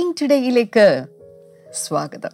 Blessing 0.00 0.22
ടുഡേയിലേക്ക് 0.22 1.04
സ്വാഗതം. 1.72 2.30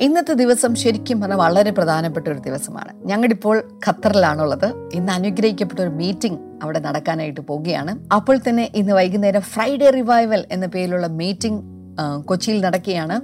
ഇന്നത്തെ 0.00 0.34
ദിവസം 0.34 0.74
ശരിക്കും 0.74 1.20
പറഞ്ഞാൽ 1.20 1.36
വളരെ 1.36 1.70
പ്രധാനപ്പെട്ട 1.70 2.28
ഒരു 2.28 2.38
ദിവസമാണ്. 2.38 3.06
ഞങ്ങളിപ്പോൾ 3.06 3.56
ഖത്തറിലാണുള്ളത്. 3.86 4.90
ഇന്ന് 4.94 5.12
അനുഗ്രഹിക്കപ്പെട്ട 5.12 5.80
ഒരു 5.80 5.88
മീറ്റിംഗ് 5.88 6.38
അവിടെ 6.62 6.78
നടക്കാനായിട്ട് 6.78 7.40
പോവുകയാണ്. 7.40 8.14
അപ്പോൾ 8.14 8.38
തന്നെ 8.48 8.70
ഇന്ന് 8.74 8.92
വൈകുന്നേരം 8.92 9.40
ഫ്രൈഡേ 9.40 9.90
റിവൈവൽ 9.90 10.44
എന്ന 10.52 10.66
പേരിലുള്ള 10.66 11.06
മീറ്റിംഗ് 11.06 11.62
കൊച്ചിയിൽ 12.24 12.60
നടക്കുകയാണ്. 12.60 13.20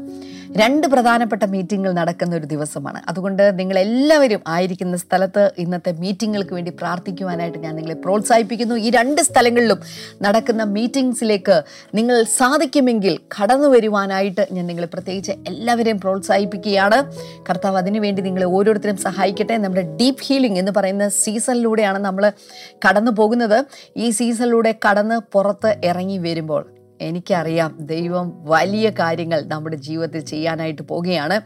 രണ്ട് 0.57 0.87
പ്രധാനപ്പെട്ട 0.87 1.45
മീറ്റിങ്ങുകൾ 1.45 1.93
നടക്കുന്ന 1.95 2.37
ഒരു 2.37 2.47
ദിവസമാണ്. 2.47 3.01
അതുകൊണ്ട് 3.09 3.59
നിങ്ങൾ 3.59 3.79
എല്ലാവരും 3.79 4.41
ആയിരിക്കുന്ന 4.47 4.97
സ്ഥലത്ത് 4.97 5.53
ഇന്നത്തെ 5.59 5.93
മീറ്റിങ്ങുകൾക്ക് 5.93 6.55
വേണ്ടി 6.55 6.71
പ്രാർത്ഥിക്കുവാനായിട്ട് 6.71 7.59
ഞാൻ 7.59 7.77
നിങ്ങളെ 7.77 7.95
പ്രോത്സാഹിപ്പിക്കുന്നു. 7.95 8.75
ഈ 8.75 8.91
രണ്ട് 8.91 9.23
സ്ഥലങ്ങളിലും 9.23 9.81
നടക്കുന്ന 10.23 10.63
മീറ്റിംഗ്സിലേക്ക് 10.65 11.63
നിങ്ങൾ 11.95 12.23
സാധിക്കുമെങ്കിൽ 12.23 13.19
കടന്നു 13.37 13.69
വരുവാനായിട്ട് 13.69 14.47
ഞാൻ 14.53 14.67
നിങ്ങളെ 14.67 14.87
പ്രത്യേകിച്ച് 14.87 15.33
എല്ലാവരെയും 15.33 16.01
പ്രോത്സാഹിപ്പിക്കുകയാണ്. 16.01 17.13
കർത്താവ് 17.51 17.77
അതിനുവേണ്ടി 17.77 18.23
നിങ്ങളെ 18.23 18.47
ഓരോരുത്തരും 18.47 18.97
സഹായിക്കട്ടെ. 18.97 19.57
നമ്മുടെ 19.57 19.97
ഡീപ്പ് 20.01 20.23
ഹീലിംഗ് 20.23 20.59
എന്ന് 20.59 20.73
പറയുന്ന 20.77 21.09
സീസണിലൂടെയാണ് 21.09 21.99
നമ്മൾ 21.99 22.33
കടന്നു 22.89 23.11
പോകുന്നത്. 23.11 23.65
ഈ 23.97 24.11
സീസണിലൂടെ 24.11 24.75
കടന്ന് 24.89 25.21
പുറത്ത് 25.33 25.77
ഇറങ്ങി 25.85 26.19
വരുമ്പോൾ 26.19 26.82
എനിക്കറിയാം 27.03 27.77
ദൈവം 27.81 28.33
വലിയ 28.45 28.91
കാര്യങ്ങൾ 28.91 29.43
നമ്മുടെ 29.47 29.77
ജീവിതത്തിൽ 29.77 30.21
ചെയ്യാനായിട്ട് 30.21 30.83
പോവുകയാണ്. 30.83 31.41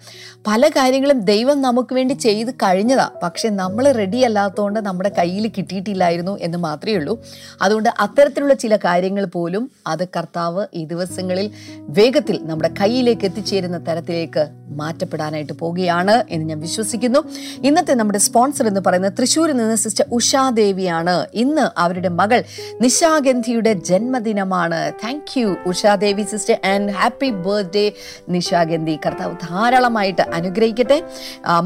പല 0.46 0.68
കാര്യങ്ങളും 0.68 1.20
ദൈവം 1.20 1.62
നമുക്ക് 1.62 1.94
വേണ്ടി 1.94 2.14
ചെയ്ത് 2.14 2.50
കഴിഞ്ഞതാ. 2.50 3.10
പക്ഷെ 3.22 3.48
നമ്മൾ 3.48 3.92
റെഡി 3.92 4.16
അല്ലാത്തതുകൊണ്ട് 4.16 4.80
നമ്മുടെ 4.80 5.10
കയ്യിൽ 5.18 5.50
കിട്ടിയിട്ടില്ലായിരുന്നു 5.58 6.38
എന്ന് 6.40 6.58
മാത്രമേ 6.58 6.94
ഉള്ളൂ. 6.94 7.14
അതുകൊണ്ട് 7.62 7.88
അത്തരത്തിലുള്ള 8.00 8.54
ചില 8.54 8.76
കാര്യങ്ങൾ 8.76 9.24
പോലും 9.24 9.70
അത് 9.86 10.04
കർത്താവ് 10.08 10.66
ഈ 10.74 10.84
ദിവസങ്ങളിൽ 10.84 11.50
വേഗത്തിൽ 11.74 12.40
നമ്മുടെ 12.42 12.70
കയ്യിലേക്ക് 12.80 13.24
എത്തിച്ചേരുന്ന 13.24 13.78
തരത്തിലേക്ക് 13.88 14.46
മാറ്റപ്പെടാനായിട്ട് 14.68 15.52
പോവുകയാണ് 15.52 16.24
എന്ന് 16.30 16.46
ഞാൻ 16.48 16.60
വിശ്വസിക്കുന്നു. 16.60 17.20
ഇന്നത്തെ 17.64 17.94
നമ്മുടെ 17.94 18.18
സ്പോൺസർ 18.18 18.66
എന്ന് 18.66 18.80
പറയുന്നത് 18.86 19.12
തൃശ്ശൂരിൽ 19.20 19.56
നിന്ന് 19.56 19.76
സിസ്റ്റർ 19.76 20.06
ഉഷാദേവിയാണ്. 20.12 21.26
ഇന്ന് 21.34 21.80
അവരുടെ 21.80 22.08
മകൾ 22.08 22.44
നിശാഗന്ധിയുടെ 22.80 23.72
ജന്മദിനമാണ്. 23.72 24.92
Thank 25.04 25.40
you 25.40 25.45
Ushadevi 25.70 26.22
sister 26.32 26.56
and 26.72 26.92
happy 26.92 27.30
birthday 27.30 27.92
Nishagandhi 28.28 28.98
കർത്താവ് 29.06 29.34
ധാരാളമായിട്ട് 29.46 30.22
അനുഗ്രഹിക്കട്ടെ. 30.38 30.98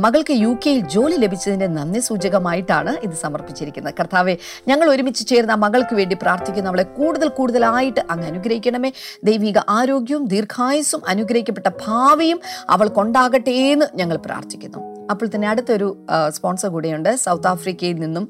മകൾക്ക് 0.05 0.37
യു 0.45 0.53
കെയിൽ 0.67 0.81
ജോലി 0.97 1.17
ലഭിച്ചതിന്റെ 1.17 1.67
നന്ദി 1.67 2.01
സൂചകമായിട്ടാണ് 2.01 2.95
ഇത് 3.07 3.17
സമർപ്പിച്ചിരിക്കുന്നത്. 3.25 3.95
കർത്താവെ 4.01 4.37
ഞങ്ങൾ 4.69 4.91
ഒരുമിച്ച് 4.91 5.27
ചേർന്ന 5.27 5.55
മകൾക്ക് 5.55 5.95
വേണ്ടി 5.95 6.19
പ്രാർത്ഥിക്കുന്ന. 6.23 6.69
അവളെ 6.69 6.83
കൂടുതൽ 6.83 7.29
കൂടുതലായിട്ട് 7.29 8.01
അങ്ങ് 8.11 8.27
അനുഗ്രഹിക്കണമേ. 8.27 8.93
ദൈവിക 9.25 9.59
ആരോഗ്യവും 9.69 10.27
ദീർഘായുസ്സും 10.35 11.03
അനുഗ്രഹിക്കപ്പെട്ട 11.09 11.69
ഭാവിയും 11.87 12.41
അവൾക്കുണ്ടാകട്ടെ 12.71 13.51
എന്ന് 13.51 13.87
ഞങ്ങൾ 13.95 14.17
പ്രാർത്ഥിക്കുന്നു. 14.17 14.90
അപ്പോൾ 15.11 15.29
തന്നെ 15.35 15.49
അടുത്തൊരു 15.49 15.89
സ്പോൺസർ 16.29 16.69
കൂടിയുണ്ട്. 16.69 17.11
സൗത്ത് 17.25 17.47
ആഫ്രിക്കയിൽ 17.47 17.97
നിന്നും 18.01 18.25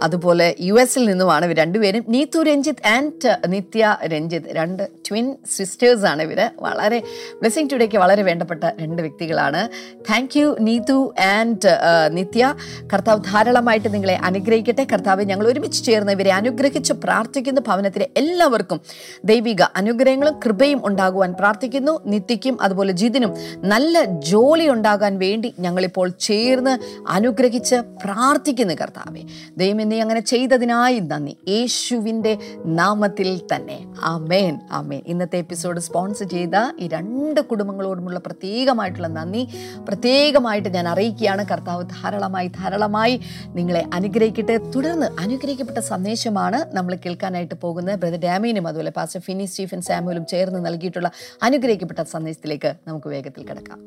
അതുപോലെ 0.00 0.46
യു 0.60 0.74
എസിൽ 0.74 1.04
നിന്നുമാണ് 1.10 1.46
രണ്ടുപേരും. 1.60 2.04
നീതു 2.08 2.42
രഞ്ജിത്ത് 2.42 2.86
ആൻഡ് 2.86 3.32
നിത്യ 3.54 3.96
രഞ്ജിത്ത്. 4.12 4.48
രണ്ട് 4.60 4.82
ട്വിൻ 5.08 5.36
സിസ്റ്റേഴ്സാണ് 5.56 6.22
ഇവർ 6.22 6.50
വളരെ 6.60 6.98
ബ്ലെസ്സിങ് 7.40 7.70
ടുഡേക്ക് 7.72 7.98
വളരെ 7.98 8.22
വേണ്ടപ്പെട്ട 8.22 8.64
രണ്ട് 8.80 9.02
വ്യക്തികളാണ്. 9.02 9.68
Thank 10.10 10.38
you 10.38 10.56
Neethu 10.60 11.14
and 11.36 11.72
Nithya 12.08 12.54
കർത്താവ് 12.92 13.20
ധാരാളമായിട്ട് 13.32 13.94
നിങ്ങളെ 13.94 14.16
അനുഗ്രഹിക്കട്ടെ. 14.16 14.86
കർത്താവ് 14.92 15.24
ഞങ്ങൾ 15.24 15.48
ഒരുമിച്ച് 15.48 15.84
ചേർന്ന് 15.84 16.12
ഇവരെ 16.12 16.32
അനുഗ്രഹിച്ച് 16.32 16.92
പ്രാർത്ഥിക്കുന്നു. 17.04 17.60
ഭവനത്തിലെ 17.68 18.08
എല്ലാവർക്കും 18.16 18.80
ദൈവിക 19.24 19.62
അനുഗ്രഹങ്ങളും 19.76 20.40
കൃപയും 20.44 20.80
ഉണ്ടാകുവാൻ 20.86 21.32
പ്രാർത്ഥിക്കുന്നു. 21.32 22.00
നിത്യയ്ക്കും 22.06 22.62
അതുപോലെ 22.62 22.92
ജിതിനും 22.92 23.34
നല്ല 23.56 24.04
ജോലി 24.04 24.68
ഉണ്ടാകാൻ 24.68 25.18
വേണ്ടി 25.18 25.54
ഞങ്ങളിപ്പോൾ 25.58 26.08
ചേർന്ന് 26.08 26.74
അനുഗ്രഹിച്ച് 27.08 27.76
പ്രാർത്ഥിക്കുന്നു 28.04 28.74
കർത്താവെ. 28.74 29.22
ദൈവം 29.58 29.80
എന്നെ 29.80 30.00
അങ്ങനെ 30.00 30.20
ചെയ്തതിനായി 30.20 30.98
നന്ദി. 31.00 31.36
യേശുവിന്റെ 31.48 32.38
നാമത്തിൽ 32.80 33.40
തന്നെ. 33.54 33.78
ആമേൻ. 34.04 34.93
ആമേൻ 34.94 35.02
ഇന്നത്തെ 35.12 35.38
എപ്പിസോഡ് 35.44 35.80
സ്പോൺസർ 35.80 36.26
ചെയ്ത 36.28 36.56
ഈ 36.80 36.88
രണ്ട് 36.88 37.40
കുടുംബങ്ങളോടുമുള്ള 37.50 38.18
പ്രത്യേകമായിട്ടുള്ള 38.18 39.08
നന്ദി. 39.18 39.42
പ്രത്യേകമായിട്ട് 39.88 40.68
ഞാൻ 40.76 40.88
അറിയിക്കുകയാണ്. 40.88 41.42
കർത്താവ് 41.48 41.84
ധാരാളമായി 41.94 42.48
ധാരാളമായി 42.48 43.14
നിങ്ങളെ 43.46 43.82
അനുഗ്രഹിക്കട്ടെ. 43.94 44.56
തുടർന്ന് 44.74 45.08
അനുഗ്രഹിക്കപ്പെട്ട 45.20 45.78
സന്ദേശമാണ് 45.78 46.60
നമ്മൾ 46.76 46.94
കേൾക്കാനായിട്ട് 47.06 47.56
പോകുന്നത്. 47.64 47.98
ബ്രദർ 47.98 48.20
ഡാമീനും 48.26 48.66
അതുപോലെ 48.68 48.90
പാസ്റ്റർ 48.90 49.20
ഫിനി 49.20 49.44
സ്റ്റീഫൻ 49.44 49.80
സാമുവലും 49.80 50.26
ചേർന്ന് 50.26 50.60
നൽകിയിട്ടുള്ള 50.66 51.10
അനുഗ്രഹിക്കപ്പെട്ട 51.42 52.02
സന്ദേശത്തിലേക്ക് 52.14 52.72
നമുക്ക് 52.88 53.08
വേഗത്തിൽ 53.08 53.44
കിടക്കാം. 53.48 53.78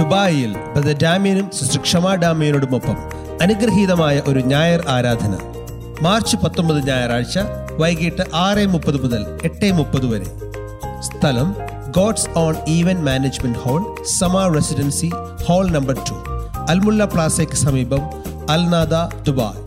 ദുബായിൽ 0.00 0.52
ബ്രദർ 0.74 0.96
ഡാമിയനും 1.02 1.48
സിസ്റ്റർ 1.50 1.80
ക്ഷമ 1.80 2.14
ഡാമിയനോടുമൊപ്പം 2.14 2.96
അനുഗ്രഹീതമായ 3.42 4.16
ഒരു 4.28 4.40
ഞായർ 4.52 4.82
ആരാധന. 4.88 5.34
മാർച്ച് 6.02 6.36
പത്തൊമ്പത് 6.36 6.80
ഞായറാഴ്ച 6.88 7.38
വൈകിട്ട് 7.80 8.24
ആറ് 8.34 8.66
മുപ്പത് 8.66 9.02
മുതൽ 9.02 9.26
എട്ട് 9.44 9.72
മുപ്പത് 9.72 10.06
വരെ. 10.06 10.24
സ്ഥലം 11.00 11.54
God's 11.90 12.38
own 12.38 12.54
event 12.68 13.02
management 13.02 13.58
hall 13.58 13.80
Sama 14.04 14.54
residency 14.54 15.10
hall 15.44 15.70
number 15.70 15.94
two 15.94 16.16
Al Mulla 16.68 17.04
പ്ലാസയ്ക്ക് 17.04 17.52
സമീപം 17.52 18.00
അൽനാദ 18.50 18.94
ദുബായ്. 19.22 19.58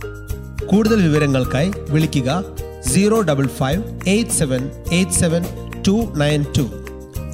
കൂടുതൽ 0.66 1.08
വിവരങ്ങൾക്കായി 1.08 1.72
വിളിക്കുക 1.90 2.44
zero 2.82 3.22
double 3.22 3.48
five 3.48 3.84
eight 4.08 4.32
seven 4.32 4.72
eight 4.92 5.12
seven 5.12 5.44
two 5.88 6.14
nine 6.16 6.46
two 6.58 6.66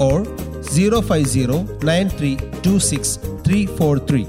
or 0.03 0.37
zero 0.73 0.99
five 0.99 1.25
zero 1.25 1.55
nine 1.83 2.09
three 2.19 2.35
two 2.35 2.77
six 2.77 3.19
three 3.47 3.65
four 3.65 4.01
three. 4.09 4.25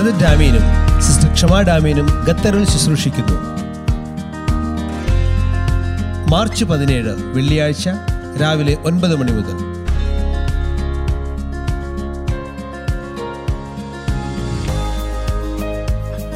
Brother 0.00 0.20
ഡാമീനും 0.20 0.62
sister 1.06 1.30
Kshama 1.36 1.54
ഡാമീനും 1.68 2.06
ഖത്തറിൽ 2.26 2.62
ശുശ്രൂഷിക്കുന്നു. 2.72 3.34
March 6.32 6.64
പതിനേഴ് 6.70 7.12
വെള്ളിയാഴ്ച 7.34 7.88
രാവിലെ 8.40 8.74
ഒൻപത് 8.88 9.14
മണി 9.20 9.32
മുതൽ. 9.38 9.56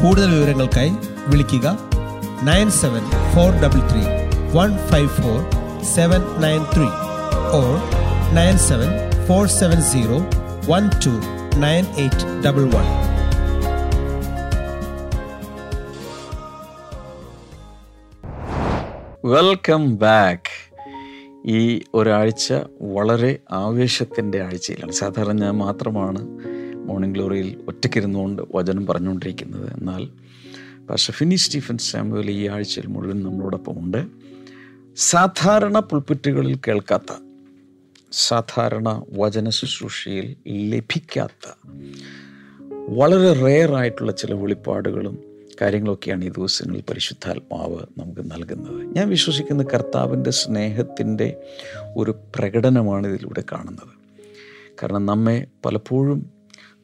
കൂടുതൽ 0.01 0.29
വിവരങ്ങൾക്കായി 0.35 0.93
വിളിക്കുക 1.33 1.67
nine 2.51 2.71
seven 2.81 3.07
four 3.35 3.51
double 3.65 3.83
three 3.93 4.05
one 4.59 4.77
five 4.91 5.11
four 5.21 5.41
seven 5.95 6.23
nine 6.45 6.63
three 6.75 6.91
or 7.61 7.73
nine 8.41 8.59
seven 8.69 8.93
four 9.31 9.47
seven 9.61 9.83
zero 9.95 10.21
one 10.73 10.85
two 11.07 11.15
nine 11.67 11.85
eight 12.05 12.29
double 12.47 12.67
one. 12.77 12.87
Welcome 19.25 19.97
back 19.97 20.77
ഈ 21.47 21.81
ഒരാഴ്ച 21.95 22.55
വളരെ 22.81 23.39
ആവേശത്തിന്റെ 23.53 24.43
ആഴ്ചയിലാണ്. 24.43 24.93
സാധാരണ 24.93 25.41
ഞാൻ 25.41 25.55
മാത്രമാണ് 25.55 26.29
മോർണിംഗ് 26.75 27.15
ഗ്ലോറിയിൽ 27.15 27.65
ഒറ്റയ്ക്കിരുന്നുകൊണ്ട് 27.69 28.43
വചനം 28.55 28.87
പറഞ്ഞുകൊണ്ടിരിക്കുന്നത്. 28.87 29.77
എന്നാൽ 29.77 30.09
പക്ഷെ 30.87 31.13
ഫിനി 31.13 31.35
സ്റ്റീഫൻ 31.35 31.79
സാമുവൽ 31.79 32.31
ഈ 32.31 32.49
ആഴ്ചയിൽ 32.49 32.87
മുഴുവൻ 32.87 33.23
നമ്മളോടൊപ്പം 33.23 33.79
ഉണ്ട്. 33.79 34.07
സാധാരണ 34.97 35.79
പുൽപ്പറ്റുകളിൽ 35.79 36.61
കേൾക്കാത്ത 36.69 37.17
സാധാരണ 38.13 39.03
വചന 39.13 39.49
ശുശ്രൂഷയിൽ 39.49 40.37
ലഭിക്കാത്ത 40.49 41.69
വളരെ 42.89 43.33
റെയർ 43.33 43.75
ആയിട്ടുള്ള 43.75 44.13
ചില 44.13 44.35
വെളിപ്പാടുകളും 44.35 45.34
കാര്യങ്ങളൊക്കെയാണ് 45.61 46.25
ഈ 46.25 46.29
ദിവസങ്ങളിൽ 46.29 46.83
പരിശുദ്ധാത്മാവ് 46.91 47.79
നമുക്ക് 47.99 48.21
നൽകുന്നത്. 48.21 48.97
ഞാൻ 48.97 49.09
വിശ്വസിക്കുന്ന 49.09 49.63
കർത്താവിന്റെ 49.63 50.31
സ്നേഹത്തിന്റെ 50.31 51.37
ഒരു 51.97 52.11
പ്രകടനമാണ് 52.11 53.07
ഇതിലൂടെ 53.07 53.45
കാണുന്നത്. 53.53 54.05
കാരണം 54.83 55.07
നമ്മെ 55.07 55.47
പലപ്പോഴും 55.65 56.31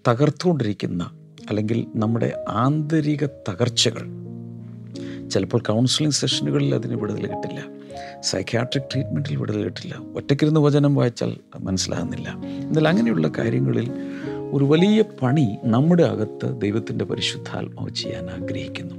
തകർത്തുകൊണ്ടിരിക്കുന്ന 0.08 1.10
അല്ലെങ്കിൽ 1.50 1.86
നമ്മുടെ 1.94 2.44
ആന്തരിക 2.48 3.26
തകർച്ചകൾ 3.26 4.20
ചിലപ്പോൾ 5.28 5.60
കൗൺസിലിംഗ് 5.60 6.14
സെഷനുകളിൽ 6.14 6.74
അതിന് 6.74 6.94
വിടുതൽ 6.94 7.26
കിട്ടില്ല 7.26 7.80
സൈക്യാട്രിക് 8.20 8.84
ട്രീറ്റ്മെന്റിൽ 8.92 9.36
വിടുതൽ 9.36 9.64
കിട്ടില്ല 9.64 9.96
ഒറ്റയ്ക്കിരുന്ന് 10.14 10.60
വചനം 10.60 10.94
വായിച്ചാൽ 10.94 11.36
മനസ്സിലാകുന്നില്ല. 11.60 12.28
എന്നാൽ 12.38 12.88
അങ്ങനെയുള്ള 12.88 13.30
കാര്യങ്ങളിൽ 13.38 13.90
ഒരു 14.52 14.64
വലിയ 14.64 15.04
പണി 15.22 15.58
നമ്മുടെ 15.64 16.02
അകത്ത് 16.02 16.60
ദൈവത്തിന്റെ 16.60 17.04
പരിശുദ്ധാത്മാവ് 17.04 17.90
ചെയ്യാൻ 17.90 18.30
ആഗ്രഹിക്കുന്നു. 18.30 18.94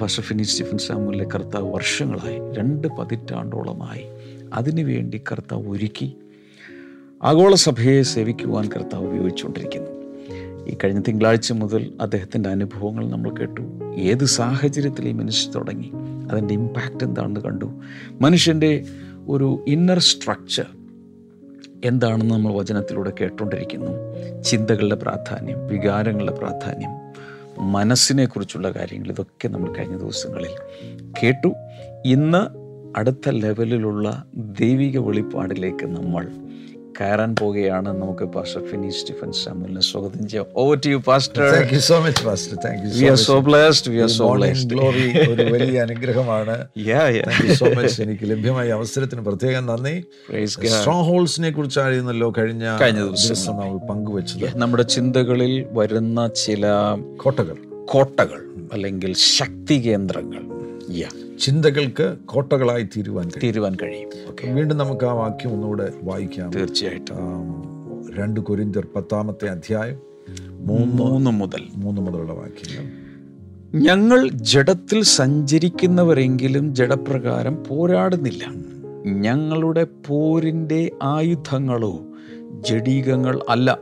പാസ്റ്റർ 0.00 0.22
ഫിനി 0.22 0.42
സ്റ്റീഫൻ 0.42 0.78
സാമുലിലെ 0.78 1.24
കർത്താവ് 1.34 1.74
വർഷങ്ങളായി 1.74 2.54
രണ്ട് 2.54 2.88
പതിറ്റാണ്ടോളമായി 2.88 4.04
അതിനുവേണ്ടി 4.54 5.22
കർത്താവ് 5.32 5.68
ഒരുക്കി 5.68 6.16
ആഗോള 7.22 7.54
സഭയെ 7.54 8.02
സേവിക്കുവാൻ 8.02 8.68
കർത്താവ് 8.68 9.06
ഉപയോഗിച്ചുകൊണ്ടിരിക്കുന്നു. 9.08 9.90
ഈ 10.68 10.76
കഴിഞ്ഞ 10.84 11.00
തിങ്കളാഴ്ച 11.08 11.52
മുതൽ 11.52 11.92
അദ്ദേഹത്തിന്റെ 12.00 12.48
അനുഭവങ്ങൾ 12.48 13.10
നമ്മൾ 13.10 13.30
കേട്ടു. 13.30 13.94
ഏത് 13.96 14.24
സാഹചര്യത്തിൽ 14.24 15.08
ഈ 15.08 15.12
മനുഷ്യൻ 15.12 15.52
തുടങ്ങി. 15.52 15.92
അതിന്റെ 16.30 16.54
ഇമ്പാക്റ്റ് 16.54 17.04
എന്താണെന്ന് 17.04 17.40
കണ്ടു. 17.40 17.82
മനുഷ്യന്റെ 18.20 18.84
ഒരു 19.28 19.64
ഇന്നർ 19.68 19.98
സ്ട്രക്ചർ 19.98 20.66
എന്താണെന്ന് 21.84 22.34
നമ്മൾ 22.34 22.52
വചനത്തിലൂടെ 22.54 23.12
കേട്ടുകൊണ്ടിരിക്കുന്നു 23.20 23.92
ചിന്തകളുടെ 24.42 24.94
പ്രാധാന്യം 24.96 25.66
വികാരങ്ങളുടെ 25.66 26.32
പ്രാധാന്യം 26.32 26.90
മനസ്സിനെക്കുറിച്ചുള്ള 27.60 28.70
കാര്യങ്ങൾ 28.70 29.08
ഇതൊക്കെ 29.08 29.48
നമ്മൾ 29.48 29.74
കഴിഞ്ഞ 29.74 29.96
ദിവസങ്ങളിൽ 29.96 30.54
കേട്ടു. 31.22 31.54
ഇന്ന് 32.06 32.66
അടുത്ത 32.96 33.28
ലെവലിലുള്ള 33.28 34.26
ദൈവിക 34.36 34.98
വെളിപ്പാടിലേക്ക് 34.98 35.86
നമ്മൾ 35.86 36.28
കയറാൻ 37.00 37.34
പോവുകയാണ് 37.40 37.88
നമുക്ക് 37.88 38.24
പാസ്റ്റർ 38.24 38.62
ഫിനി 38.70 38.90
സ്റ്റീഫൻ 38.90 39.32
സാമുലിനെ 39.32 39.80
സ്വാഗതം 39.80 40.28
ചെയ്യാം 40.28 40.46
over 40.56 40.80
to 40.86 40.88
you 40.88 40.96
pastor 41.06 41.42
Thank 41.54 41.72
you 41.72 41.80
so 41.80 41.96
much, 42.00 42.20
Pastor. 42.28 42.56
Thank 42.66 42.80
you 42.84 42.92
so 42.92 43.02
we 43.02 43.06
are. 43.08 43.14
So 43.14 43.40
blessed 43.40 43.90
we 43.90 43.98
are 43.98 44.08
so 44.08 44.34
blessed 44.34 44.68
glory 44.68 45.32
ഒരു 45.32 45.42
വലിയ 45.42 45.80
അനുഗ്രഹമാണ്. 45.80 46.68
Yeah 46.78 47.08
yeah 47.08 47.22
Thank 47.22 47.48
you 47.48 47.54
so 47.54 47.74
much. 47.74 48.00
എനിക്ക് 48.00 48.30
ലഭ്യമായ 48.30 48.68
അവസരത്തിന് 48.68 49.20
പ്രത്യേകം 49.20 49.66
നന്ദി. 49.66 50.04
പ്രൈസ് 50.28 50.60
ഗോഡ് 50.60 50.68
സ്ട്രോങ് 50.68 51.04
ഹോൾസിനെ 51.04 51.50
കുറിച്ചായിരുന്നല്ലോ 51.50 52.32
കഴിഞ്ഞ 52.38 52.78
കഴിഞ്ഞ 52.80 52.98
ദിവസം. 52.98 53.28
ദിവസം 53.28 53.56
നമ്മൾ 53.56 53.86
പങ്കുവച്ചത്. 53.86 54.56
നമ്മുടെ 54.56 54.82
ചിന്തകളിൽ 54.82 55.66
വരുന്ന 55.70 56.28
ചില 56.28 56.66
കോട്ടകൾ. 57.16 57.56
കോട്ടകൾ 57.84 58.68
അല്ലെങ്കിൽ 58.72 59.14
ശക്തി 59.14 59.78
കേന്ദ്രങ്ങൾ. 59.78 60.42
യാ 60.90 61.08
ചിന്തകൾക്ക് 61.40 62.16
കോട്ടകളായി 62.26 62.82
തീരുവാൻ 62.82 63.24
കഴിയും. 63.24 63.42
തീരുവാൻ 63.42 63.76
കഴിയും. 63.82 64.56
വീണ്ടും 64.56 64.76
നമുക്ക് 64.76 65.04
ആ 65.04 65.12
വാക്യം 65.12 65.52
ഒന്നുകൂടെ 65.52 65.92
വായിക്കാം. 66.02 66.50
തീർച്ചയായിട്ടും. 66.50 67.16
രണ്ട് 68.18 68.40
കൊരിന്ത്യർ 68.40 68.86
പത്താമത്തെ 68.96 69.48
അധ്യായം 69.48 69.98
മൂന്ന് 70.96 71.30
മുതൽ. 71.30 71.62
മൂന്ന് 71.76 72.00
മുതലുള്ള 72.00 72.32
വാക്യങ്ങൾ. 72.32 73.06
ഞങ്ങൾ 73.74 74.28
ജഡത്തിൽ 74.28 75.02
സഞ്ചരിക്കുന്നവരെങ്കിലും 75.02 76.74
ജഡപ്രകാരം 76.74 77.64
പോരാടുന്നില്ല. 77.68 78.52
ഞങ്ങളുടെ 79.04 79.86
പോരിന്റെ 80.06 80.90
ആയുധങ്ങളോ 81.02 82.00
ജഡീകങ്ങൾ 82.68 83.40
അല്ല. 83.48 83.78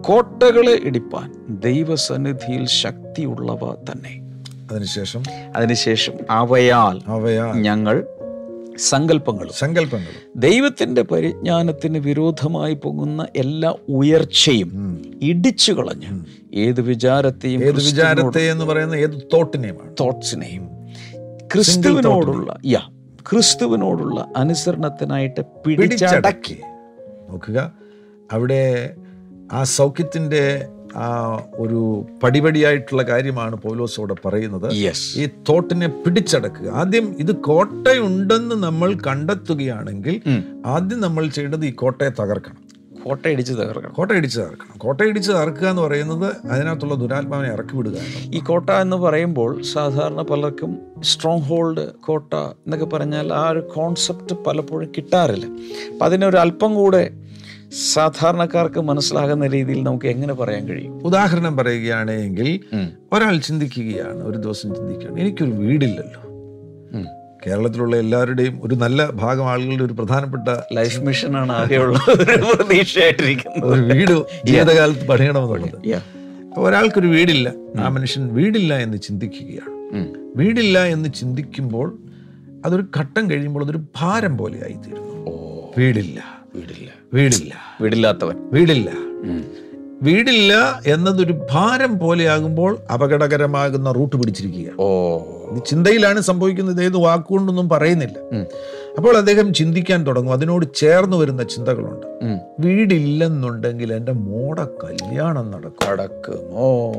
കോട്ടകളെ 0.00 0.78
ഇടിപ്പാൻ 0.84 1.32
ദൈവസന്നിധിയിൽ 1.48 2.66
ശക്തിയുള്ളവ 2.66 3.74
തന്നെ. 3.74 4.17
അതിനുശേഷം? 4.70 5.22
അതിനുശേഷം 5.56 6.12
അവയാൽ 6.30 7.00
അവയാൽ 7.06 7.52
ഞങ്ങൾ 7.52 8.06
സങ്കല്പങ്ങളും 8.78 9.52
സങ്കല്പങ്ങൾ 9.52 10.30
ദൈവത്തിന്റെ 10.36 11.02
പരിജ്ഞാനത്തിന് 11.02 11.98
വിരോധമായി 11.98 12.74
പോകുന്ന 12.74 13.26
എല്ലാ 13.36 13.74
ഉയർച്ചയും 13.88 15.02
ഇടിച്ചു 15.22 15.72
കളഞ്ഞ് 15.72 16.24
ഏത് 16.54 16.80
വിചാരത്തെയും 16.80 17.64
ഏത് 17.64 17.74
വിചാരത്തെ 17.74 18.50
എന്ന് 18.50 18.64
പറയുന്ന 18.64 18.94
ഏത് 18.94 19.28
തോട്ടിനെയുമാണ്? 19.34 19.94
തോട്ട്സിനെയും 20.00 20.68
ക്രിസ്തുവിനോടുള്ള 21.54 22.58
യാ 22.66 22.80
ക്രിസ്തുവിനോടുള്ള 23.30 24.28
അനുസരണത്തിനായിട്ട് 24.36 25.40
പിടിച്ചടക്കി. 25.40 26.54
പിടിച്ചടക്കി. 26.54 26.58
നോക്കുക. 27.30 27.72
അവിടെ 28.32 28.94
ആ 29.52 29.64
സൗഖ്യത്തിന്റെ 29.64 30.68
ആ 30.96 31.40
ഒരു 31.54 32.06
പടിപടിയായിട്ടുള്ള 32.22 33.02
കാര്യമാണ് 33.02 33.56
പൗലോസ് 33.56 34.00
അവിടെ 34.00 34.14
പറയുന്നത്. 34.24 34.72
ഈ 35.16 35.26
തോട്ടിനെ 35.26 35.86
പിടിച്ചടക്കുക. 35.86 36.68
ആദ്യം 36.68 37.16
ഇത് 37.18 37.36
കോട്ടയുണ്ടെന്ന് 37.36 38.54
നമ്മൾ 38.54 38.94
കണ്ടെത്തുകയാണെങ്കിൽ 39.06 40.20
ആദ്യം 40.66 41.00
നമ്മൾ 41.00 41.28
ചെയ്യേണ്ടത് 41.28 41.66
ഈ 41.66 41.70
കോട്ടയെ 41.70 42.08
തകർക്കണം. 42.08 42.68
കോട്ടയടിച്ച് 43.04 43.52
തകർക്കണം. 43.52 43.92
കോട്ട 43.92 44.12
ഇടിച്ച് 44.12 44.40
തകർക്കണം. 44.40 44.78
കോട്ട 44.78 45.00
ഇടിച്ച് 45.00 45.30
തകർക്കുക 45.30 45.68
എന്ന് 45.68 45.82
പറയുന്നത് 45.82 46.36
അതിനകത്തുള്ള 46.46 46.94
ദുരാത്മാവിനെ 46.94 47.52
ഇറക്കി 47.52 47.76
വിടുക 47.76 47.92
ഈ 48.34 48.38
കോട്ട 48.38 48.70
എന്ന് 48.70 48.96
പറയുമ്പോൾ 48.96 49.62
സാധാരണ 49.62 50.22
പലർക്കും 50.22 50.78
സ്ട്രോങ് 51.00 51.42
ഹോൾഡ് 51.42 51.92
കോട്ട 51.92 52.34
എന്നൊക്കെ 52.34 52.86
പറഞ്ഞാൽ 52.86 53.32
ആ 53.32 53.50
ഒരു 53.50 53.60
കോൺസെപ്റ്റ് 53.60 54.36
പലപ്പോഴും 54.46 54.92
കിട്ടാറില്ല. 54.96 55.46
അപ്പം 55.92 56.04
അതിനൊരു 56.04 56.36
അല്പം 56.36 56.74
കൂടെ 56.74 57.10
സാധാരണക്കാർക്ക് 57.72 58.80
മനസ്സിലാകുന്ന 58.80 59.46
രീതിയിൽ 59.46 59.82
നമുക്ക് 59.82 60.06
എങ്ങനെ 60.06 60.34
പറയാൻ 60.34 60.68
കഴിയും? 60.68 61.02
ഉദാഹരണം 61.02 61.56
പറയുകയാണെങ്കിൽ. 61.56 62.60
ഒരാൾ 63.12 63.38
ചിന്തിക്കുകയാണ് 63.38 64.24
ഒരു 64.24 64.38
ദിവസം 64.38 64.74
ചിന്തിക്കുകയാണ്. 64.74 65.20
എനിക്കൊരു 65.20 65.50
വീടില്ലല്ലോ. 65.50 66.22
കേരളത്തിലുള്ള 67.46 67.96
എല്ലാവരുടെയും 67.96 68.60
ഒരു 68.62 68.74
നല്ല 68.74 69.10
ഭാഗം 69.10 69.50
ആളുകളുടെ 69.50 69.84
ഒരു 69.84 69.92
പ്രധാനപ്പെട്ട 69.92 70.48
ലൈഫ് 70.72 71.00
മിഷനാണ് 71.00 71.52
ആകെയുള്ള 71.52 71.98
ഒരു 73.62 73.80
വീട് 73.80 74.24
ജീവിതകാലത്ത് 74.44 75.06
പണിയണമെന്നുള്ളത്. 75.06 76.02
ഒരാൾക്കൊരു 76.58 77.06
വീടില്ല. 77.06 77.52
ആ 77.78 77.88
മനുഷ്യൻ 77.88 78.34
വീടില്ല 78.34 78.74
എന്ന് 78.74 78.98
ചിന്തിക്കുകയാണ്. 78.98 80.14
വീടില്ല 80.36 80.84
എന്ന് 80.84 81.08
ചിന്തിക്കുമ്പോൾ 81.08 81.98
അതൊരു 82.64 82.84
ഘട്ടം 82.96 83.30
കഴിയുമ്പോൾ 83.30 83.64
അതൊരു 83.64 83.80
ഭാരം 83.96 84.38
പോലെ 84.38 84.62
ആയിത്തീരുന്നു 84.64 85.72
വീടില്ല. 85.78 86.37
വീടില്ല. 86.54 86.90
വീടില്ല. 87.14 87.54
വീടില്ലാത്തവൻ. 87.80 88.36
വീടില്ല. 88.52 88.90
വീടില്ല 90.02 90.80
എന്നതൊരു 90.86 91.46
ഭാരം 91.50 91.98
പോലെയാകുമ്പോൾ 91.98 92.78
അപകടകരമാകുന്ന 92.92 93.92
റൂട്ട് 93.92 94.16
പിടിച്ചിരിക്കുക 94.16 94.72
ഓ. 94.80 95.18
ചിന്തയിലാണ് 95.66 96.20
സംഭവിക്കുന്നത്. 96.20 96.84
ഏത് 96.84 96.96
വാക്കുകൊണ്ടൊന്നും 96.96 97.68
പറയുന്നില്ല. 97.68 98.44
അപ്പോൾ 98.98 99.16
അദ്ദേഹം 99.16 99.54
ചിന്തിക്കാൻ 99.54 100.06
തുടങ്ങും. 100.06 100.32
അതിനോട് 100.32 100.66
ചേർന്ന് 100.74 101.16
വരുന്ന 101.16 101.42
ചിന്തകളുണ്ട്. 101.42 102.06
വീടില്ലെന്നുണ്ടെങ്കിൽ 102.60 103.92
എന്റെ 103.92 104.12
മോടെ 104.12 104.64
കല്യാണം 104.64 105.50
നടക്കും. 105.50 106.50
ഓ 106.52 106.92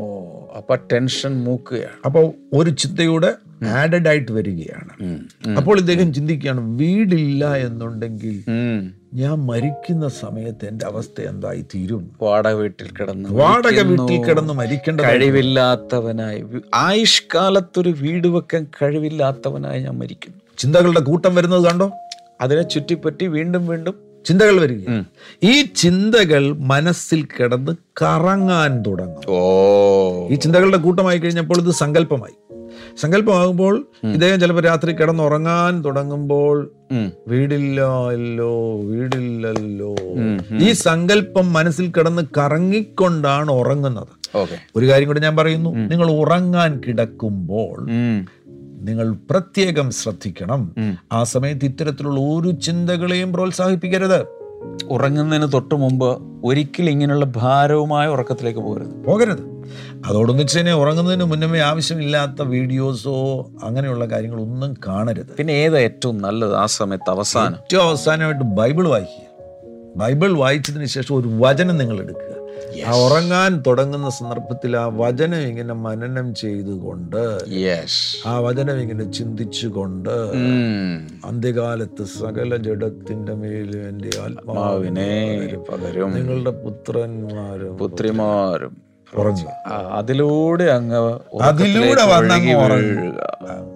അപ്പൊ 0.58 0.76
ടെൻഷൻ 0.76 1.44
മൂക്കുകയാണ്. 1.44 1.98
അപ്പോൾ 2.06 2.34
ഒരു 2.54 2.70
ചിന്തയുടെ 2.70 3.36
ആഡഡ് 3.66 4.08
ആയിട്ട് 4.08 4.32
വരികയാണ്. 4.32 5.20
അപ്പോൾ 5.58 5.80
ഇദ്ദേഹം 5.80 6.14
ചിന്തിക്കുകയാണ് 6.14 6.80
വീടില്ല 6.80 7.56
എന്നുണ്ടെങ്കിൽ. 7.56 8.44
ഞാൻ 9.14 9.34
മരിക്കുന്ന 9.34 10.08
സമയത്ത് 10.08 10.66
എന്റെ 10.66 10.86
അവസ്ഥ 10.86 11.22
എന്തായി 11.22 11.62
തീരും 11.62 12.12
വാടക 12.22 12.52
വീട്ടിൽ 12.52 12.90
കിടന്ന് 12.92 13.30
വാടക 13.30 13.80
വീട്ടിൽ 13.82 14.24
കിടന്ന് 14.24 14.54
മരിക്കേണ്ട 14.54 15.02
കഴിവില്ലാത്തവനായി. 15.02 16.46
ആയുഷ്കാലത്തൊരു 16.74 17.90
വീട് 17.90 18.28
വെക്കാൻ 18.28 18.68
കഴിവില്ലാത്തവനായി 18.82 19.82
ഞാൻ 19.82 20.00
മരിക്കും 20.00 20.34
ചിന്തകളുടെ 20.58 21.00
കൂട്ടം 21.00 21.36
വരുന്നത് 21.36 21.64
കണ്ടോ? 21.64 21.92
അതിനെ 22.42 22.62
ചുറ്റിപ്പറ്റി 22.62 23.26
വീണ്ടും 23.26 23.68
വീണ്ടും 23.68 24.10
ചിന്തകൾ 24.26 24.62
വരിക 24.62 25.04
ഈ 25.44 25.62
ചിന്തകൾ 25.62 26.58
മനസ്സിൽ 26.58 27.24
കിടന്ന് 27.24 27.72
കറങ്ങാൻ 28.02 28.84
തുടങ്ങും. 28.88 29.24
ഓ. 29.28 30.28
ഈ 30.28 30.36
ചിന്തകളുടെ 30.36 30.78
കൂട്ടമായി 30.78 31.18
കഴിഞ്ഞപ്പോൾ 31.18 31.58
ഇത് 31.58 31.72
സങ്കല്പമായി. 31.72 32.49
സങ്കല്പമാകുമ്പോൾ 33.00 33.88
ഇദ്ദേഹം 34.04 34.40
ചിലപ്പോൾ 34.40 34.62
രാത്രി 34.62 34.92
കിടന്നുറങ്ങാൻ 34.92 35.84
തുടങ്ങുമ്പോൾ 35.84 36.72
വീടില്ലല്ലോ. 37.28 38.82
വീടില്ലല്ലോ 38.82 39.96
ഈ 40.58 40.72
സങ്കല്പം 40.72 41.54
മനസ്സിൽ 41.54 41.92
കിടന്ന് 41.92 42.22
കറങ്ങിക്കൊണ്ടാണ് 42.38 43.52
ഉറങ്ങുന്നത്. 43.52 44.38
ഓക്കെ. 44.38 44.58
ഒരു 44.76 44.86
കാര്യം 44.86 45.08
കൂടി 45.08 45.20
ഞാൻ 45.20 45.36
പറയുന്നു 45.36 45.70
നിങ്ങൾ 45.70 46.12
ഉറങ്ങാൻ 46.12 46.82
കിടക്കുമ്പോൾ 46.88 47.78
നിങ്ങൾ 48.82 49.12
പ്രത്യേകം 49.30 49.92
ശ്രദ്ധിക്കണം. 49.92 50.62
ആ 51.12 51.24
സമയത്ത് 51.24 51.66
ഇത്തരത്തിലുള്ള 51.66 52.20
ഒരു 52.20 52.52
ചിന്തകളെയും 52.52 53.34
പ്രോത്സാഹിപ്പിക്കരുത്. 53.34 54.39
ഉറങ്ങുന്നതിന് 54.88 55.52
തൊട്ട് 55.54 55.76
മുമ്പ് 55.76 56.22
ഒരിക്കലും 56.46 56.90
ഇങ്ങനെയുള്ള 56.90 57.26
ഭാരവുമായ 57.26 58.08
ഉറക്കത്തിലേക്ക് 58.08 58.60
പോകരുത്. 58.60 59.06
പോകരുത്. 59.06 59.60
അതോടൊന്നിച്ച് 60.06 60.60
തന്നെ 60.60 60.74
ഉറങ്ങുന്നതിന് 60.74 61.24
മുന്നമേ 61.24 61.60
ആവശ്യമില്ലാത്ത 61.60 62.42
വീഡിയോസോ 62.42 63.50
അങ്ങനെയുള്ള 63.64 64.06
കാര്യങ്ങളൊന്നും 64.06 64.78
കാണരുത്. 64.88 65.36
പിന്നെ 65.38 65.54
ഏതാ 65.54 65.78
ഏറ്റവും 65.78 66.18
നല്ലത് 66.18 66.56
ആ 66.56 66.66
സമയത്ത് 66.66 67.10
അവസാനം? 67.10 67.56
ഏറ്റവും 67.56 67.84
അവസാനമായിട്ട് 67.84 68.44
ബൈബിൾ 68.44 68.88
വായിക്കുക. 68.88 69.30
ബൈബിൾ 69.96 70.34
വായിച്ചതിന് 70.34 70.86
ശേഷം 70.86 71.16
ഒരു 71.16 71.28
വചനം 71.28 71.78
നിങ്ങൾ 71.78 72.00
എടുക്കുക. 72.00 72.39
ഉറങ്ങാൻ 72.78 73.64
തുടങ്ങുന്ന 73.68 74.10
സന്ദർഭത്തിൽ 74.10 74.78
ആ 74.78 74.92
വചനം 74.94 75.40
ഇങ്ങനെ 75.40 75.74
മനനം 75.74 76.36
ചെയ്തുകൊണ്ട് 76.36 77.38
ആ 78.26 78.40
വചനം 78.40 78.82
ഇങ്ങനെ 78.82 79.12
ചിന്തിച്ചുകൊണ്ട് 79.12 80.10
അന്ത്യകാലത്ത് 81.26 82.04
സകല 82.04 82.56
ജഡത്തിന്റെ 82.56 83.34
മേലും 83.34 83.90
എന്റെ 83.90 84.10
ആത്മാവിനെ 84.22 85.50
പകരും. 85.70 86.14
നിങ്ങളുടെ 86.14 86.52
പുത്രന്മാരും 86.52 87.78
പുത്രിമാരും. 87.78 88.78
ഉറങ്ങുക. 89.18 89.50
അതിലൂടെ 89.92 90.64
അങ്ങ് 90.64 91.20
അതിലൂടെ 91.42 92.02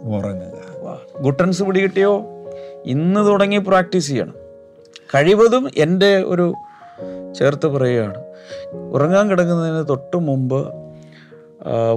ഉറങ്ങുക. 0.03 0.99
ഗുട്ടൻസ് 1.21 1.63
പിടികിട്ടിയോ? 1.63 2.21
ഇന്ന് 2.85 3.27
തുടങ്ങി 3.27 3.57
പ്രാക്ടീസ് 3.57 4.07
ചെയ്യണം. 4.07 4.33
കഴിവതും 5.15 5.69
എന്റെ 5.77 6.17
ഒരു 6.17 6.53
ചേർത്ത് 7.33 7.67
പറയുകയാണ്. 7.67 8.17
ഉറങ്ങാൻ 8.91 9.29
കിടക്കുന്നതിന് 9.29 9.89
തൊട്ട് 9.89 10.17
മുമ്പ് 10.17 10.73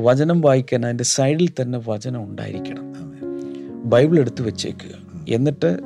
വചനം 0.02 0.40
വായിക്കാൻ 0.40 0.84
അതിന്റെ 0.84 1.04
സൈഡിൽ 1.04 1.48
തന്നെ 1.48 1.80
വചനം 1.88 2.22
ഉണ്ടായിരിക്കണം. 2.22 2.92
ബൈബിൾ 3.84 4.18
എടുത്ത് 4.18 4.42
വെച്ചേക്കുക. 4.42 4.94
എന്നിട്ട് 5.28 5.78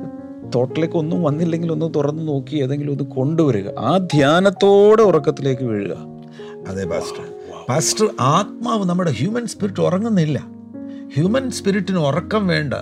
തോട്ടിലേക്ക് 0.55 0.95
ഒന്നും 0.95 1.23
വന്നില്ലെങ്കിൽ 1.23 1.71
ഒന്ന് 1.71 1.93
തുറന്ന് 1.95 2.27
നോക്കി 2.27 2.55
ഏതെങ്കിലും 2.55 2.91
ഒന്ന് 2.91 3.03
കൊണ്ടുവരിക. 3.03 3.69
ആ 3.79 3.97
ധ്യാനത്തോടെ 3.97 5.03
ഉറക്കത്തിലേക്ക് 5.03 5.63
വീഴുക. 5.63 5.97
അതെ 6.67 6.85
പാസ്റ്റർ. 6.85 7.25
പാസ്റ്റർ 7.69 8.09
ആത്മാവ് 8.19 8.85
നമ്മുടെ 8.85 9.11
ഹ്യൂമൻ 9.11 9.47
സ്പിരിറ്റ് 9.47 9.81
ഉറങ്ങുന്നില്ല. 9.81 10.60
ഹ്യൂമൻ 11.15 11.51
സ്പിരിറ്റിന് 11.51 11.97
ഉറക്കം 11.97 12.47
വേണ്ട. 12.47 12.73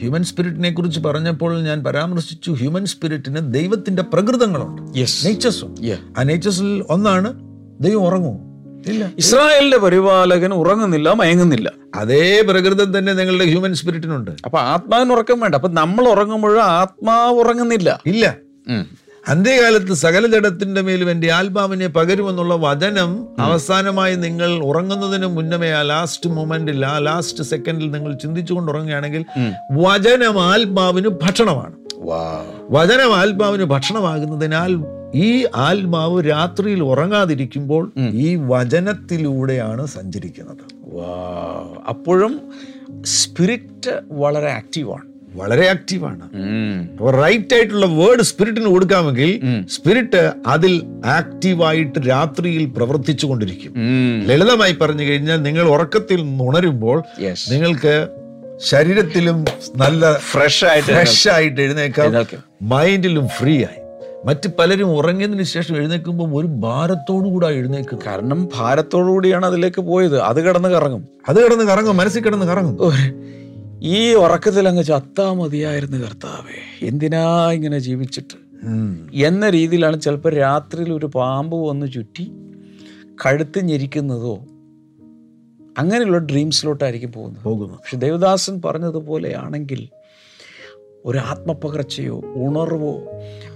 ഹ്യൂമൻ 0.00 0.24
സ്പിരിറ്റിനെ 0.24 0.70
കുറിച്ച് 0.70 1.00
പറഞ്ഞപ്പോൾ 1.00 1.62
ഞാൻ 1.62 1.84
പരാമർശിച്ചു. 1.84 2.50
ഹ്യൂമൻ 2.50 2.86
സ്പിരിറ്റിന് 2.86 3.54
ദൈവത്തിന്റെ 3.54 4.02
പ്രകൃതങ്ങളുണ്ട്. 4.02 4.98
ആ 6.18 6.22
നേച്ചേഴ്സിൽ 6.22 6.84
ഒന്നാണ് 6.90 7.34
ദൈവം 7.80 8.02
ഉറങ്ങുമോ 8.02 8.40
ഇല്ല. 8.86 9.10
ഇസ്രായേലിന്റെ 9.18 9.76
പരിപാലകൻ 9.76 10.52
ഉറങ്ങുന്നില്ല 10.54 11.12
മയങ്ങുന്നില്ല. 11.12 11.72
അതേ 11.94 12.44
പ്രകൃതം 12.48 12.98
തന്നെ 12.98 13.12
നിങ്ങളുടെ 13.12 13.44
ഹ്യൂമൻ 13.44 13.74
സ്പിരിറ്റിനുണ്ട് 13.74 14.30
അപ്പൊ 14.44 14.58
ആത്മാവിന് 14.58 15.12
ഉറക്കം 15.12 15.40
വേണ്ട. 15.40 15.54
അപ്പൊ 15.54 15.68
നമ്മൾ 15.68 16.08
ഉറങ്ങുമ്പോഴും 16.08 16.62
ആത്മാവ് 16.62 17.38
ഉറങ്ങുന്നില്ല. 17.38 18.02
ഇല്ല. 18.06 18.36
അന്ത്യകാലത്ത് 19.24 19.92
സകല 19.94 20.26
ജഡത്തിന്റെ 20.26 20.80
മേലും 20.80 21.10
എന്റെ 21.10 21.30
ആത്മാവിനെ 21.32 21.86
പകരുമെന്നുള്ള 21.86 22.54
വചനം 22.54 23.10
അവസാനമായി 23.40 24.14
നിങ്ങൾ 24.14 24.50
ഉറങ്ങുന്നതിന് 24.62 25.26
മുന്നമേ 25.26 25.70
ആ 25.70 25.82
ലാസ്റ്റ് 25.82 26.30
മൊമെന്റിൽ 26.30 26.86
ആ 26.86 26.98
ലാസ്റ്റ് 26.98 27.44
സെക്കൻഡിൽ 27.44 27.90
നിങ്ങൾ 27.90 28.12
ചിന്തിച്ചുകൊണ്ട് 28.14 28.72
ഉറങ്ങുകയാണെങ്കിൽ 28.72 29.22
വചനം 29.70 30.40
ആത്മാവിന് 30.40 31.08
ഭക്ഷണമാണ്. 31.08 31.76
വചനം 32.70 33.12
ആത്മാവിന് 33.14 33.64
ഭക്ഷണമാകുന്നതിനാൽ 33.64 34.72
ഈ 35.14 35.30
ആത്മാവ് 35.54 36.24
രാത്രിയിൽ 36.24 36.82
ഉറങ്ങാതിരിക്കുമ്പോൾ 36.82 37.84
ഈ 38.24 38.36
വചനത്തിലൂടെയാണ് 38.36 39.86
സഞ്ചരിക്കുന്നത്. 39.86 40.64
അപ്പോഴും 41.88 42.34
സ്പിരിറ്റ് 43.16 43.94
വളരെ 44.10 44.50
ആക്റ്റീവാണ് 44.50 45.11
വളരെ 45.34 45.68
ആക്റ്റീവാണ് 45.68 46.24
അപ്പൊ 46.92 47.10
റൈറ്റ് 47.10 47.54
ആയിട്ടുള്ള 47.54 47.86
വേർഡ് 47.86 48.22
സ്പിരിറ്റിന് 48.22 48.66
കൊടുക്കാമെങ്കിൽ 48.66 49.40
സ്പിരിറ്റ് 49.70 50.32
അതിൽ 50.46 50.82
ആക്റ്റീവായിട്ട് 51.06 51.98
രാത്രിയിൽ 52.08 52.64
പ്രവർത്തിച്ചു 52.64 53.26
കൊണ്ടിരിക്കും. 53.26 53.72
ലളിതമായി 54.28 54.72
പറഞ്ഞു 54.72 55.02
കഴിഞ്ഞാൽ 55.02 55.42
നിങ്ങൾ 55.42 55.68
ഉറക്കത്തിൽ 55.68 56.20
ഉണരുമ്പോൾ 56.42 57.02
നിങ്ങൾക്ക് 57.50 58.08
ശരീരത്തിലും 58.64 59.44
നല്ല 59.76 60.12
ഫ്രഷ് 60.18 60.64
ആയിട്ട് 60.64 60.88
ഫ്രഷ് 60.88 61.28
ആയിട്ട് 61.28 61.60
എഴുന്നേക്കാം. 61.60 62.26
മൈൻഡിലും 62.62 63.28
ഫ്രീ 63.28 63.56
ആയി. 63.56 63.80
മറ്റ് 64.24 64.48
പലരും 64.58 64.90
ഉറങ്ങിയതിന് 64.96 65.42
ശേഷം 65.42 65.76
എഴുന്നേൽക്കുമ്പോൾ 65.76 66.40
ഒരു 66.40 66.46
ഭാരത്തോടു 66.46 67.28
കൂടെ 67.28 67.46
എഴുന്നേക്കും 67.46 67.98
കാരണം 68.06 68.48
ഭാരത്തോടു 68.56 69.10
കൂടിയാണ് 69.10 69.46
അതിലേക്ക് 69.46 69.82
പോയത്. 69.82 70.20
അത് 70.20 70.48
കിടന്ന് 70.48 70.68
കറങ്ങും. 70.68 71.08
അത് 71.28 71.44
കിടന്ന് 71.44 71.64
കറങ്ങും. 71.64 71.96
മനസ്സിൽ 71.96 72.22
കിടന്ന് 72.22 72.46
കറങ്ങും. 72.46 72.76
ഈ 73.82 74.14
ഉറക്കത്തിൽ 74.14 74.68
അങ്ങ് 74.68 74.84
ചത്താ 74.84 75.32
മതിയായിരുന്നു 75.32 75.96
കർത്താവേ. 75.96 76.86
എന്തിനാ 76.86 77.52
ഇങ്ങനെ 77.52 77.78
ജീവിച്ചിട്ട്. 77.78 78.36
എന്ന 79.14 79.50
രീതിയിലാണ് 79.50 80.00
ചിലപ്പോൾ 80.00 80.34
രാത്രിയിൽ 80.34 80.92
ഒരു 80.92 81.06
പാമ്പ് 81.06 81.56
വന്ന് 81.56 81.92
ചുറ്റി 81.92 82.30
കഴുത്ത് 83.26 83.64
ഞെരിക്കുന്നതോ 83.64 84.34
അങ്ങനെയുള്ള 85.78 86.18
ഡ്രീംസിലോട്ടായിരിക്കും 86.18 87.12
പോകുന്നത്. 87.12 87.44
പോകുന്നു 87.44 87.74
പക്ഷെ 87.74 87.96
ദേവദാസൻ 87.96 88.62
പറഞ്ഞതുപോലെയാണെങ്കിൽ 88.64 89.88
ഒരു 91.04 91.18
ആത്മപകർച്ചയോ 91.18 92.20
ഉണർവോ 92.24 93.00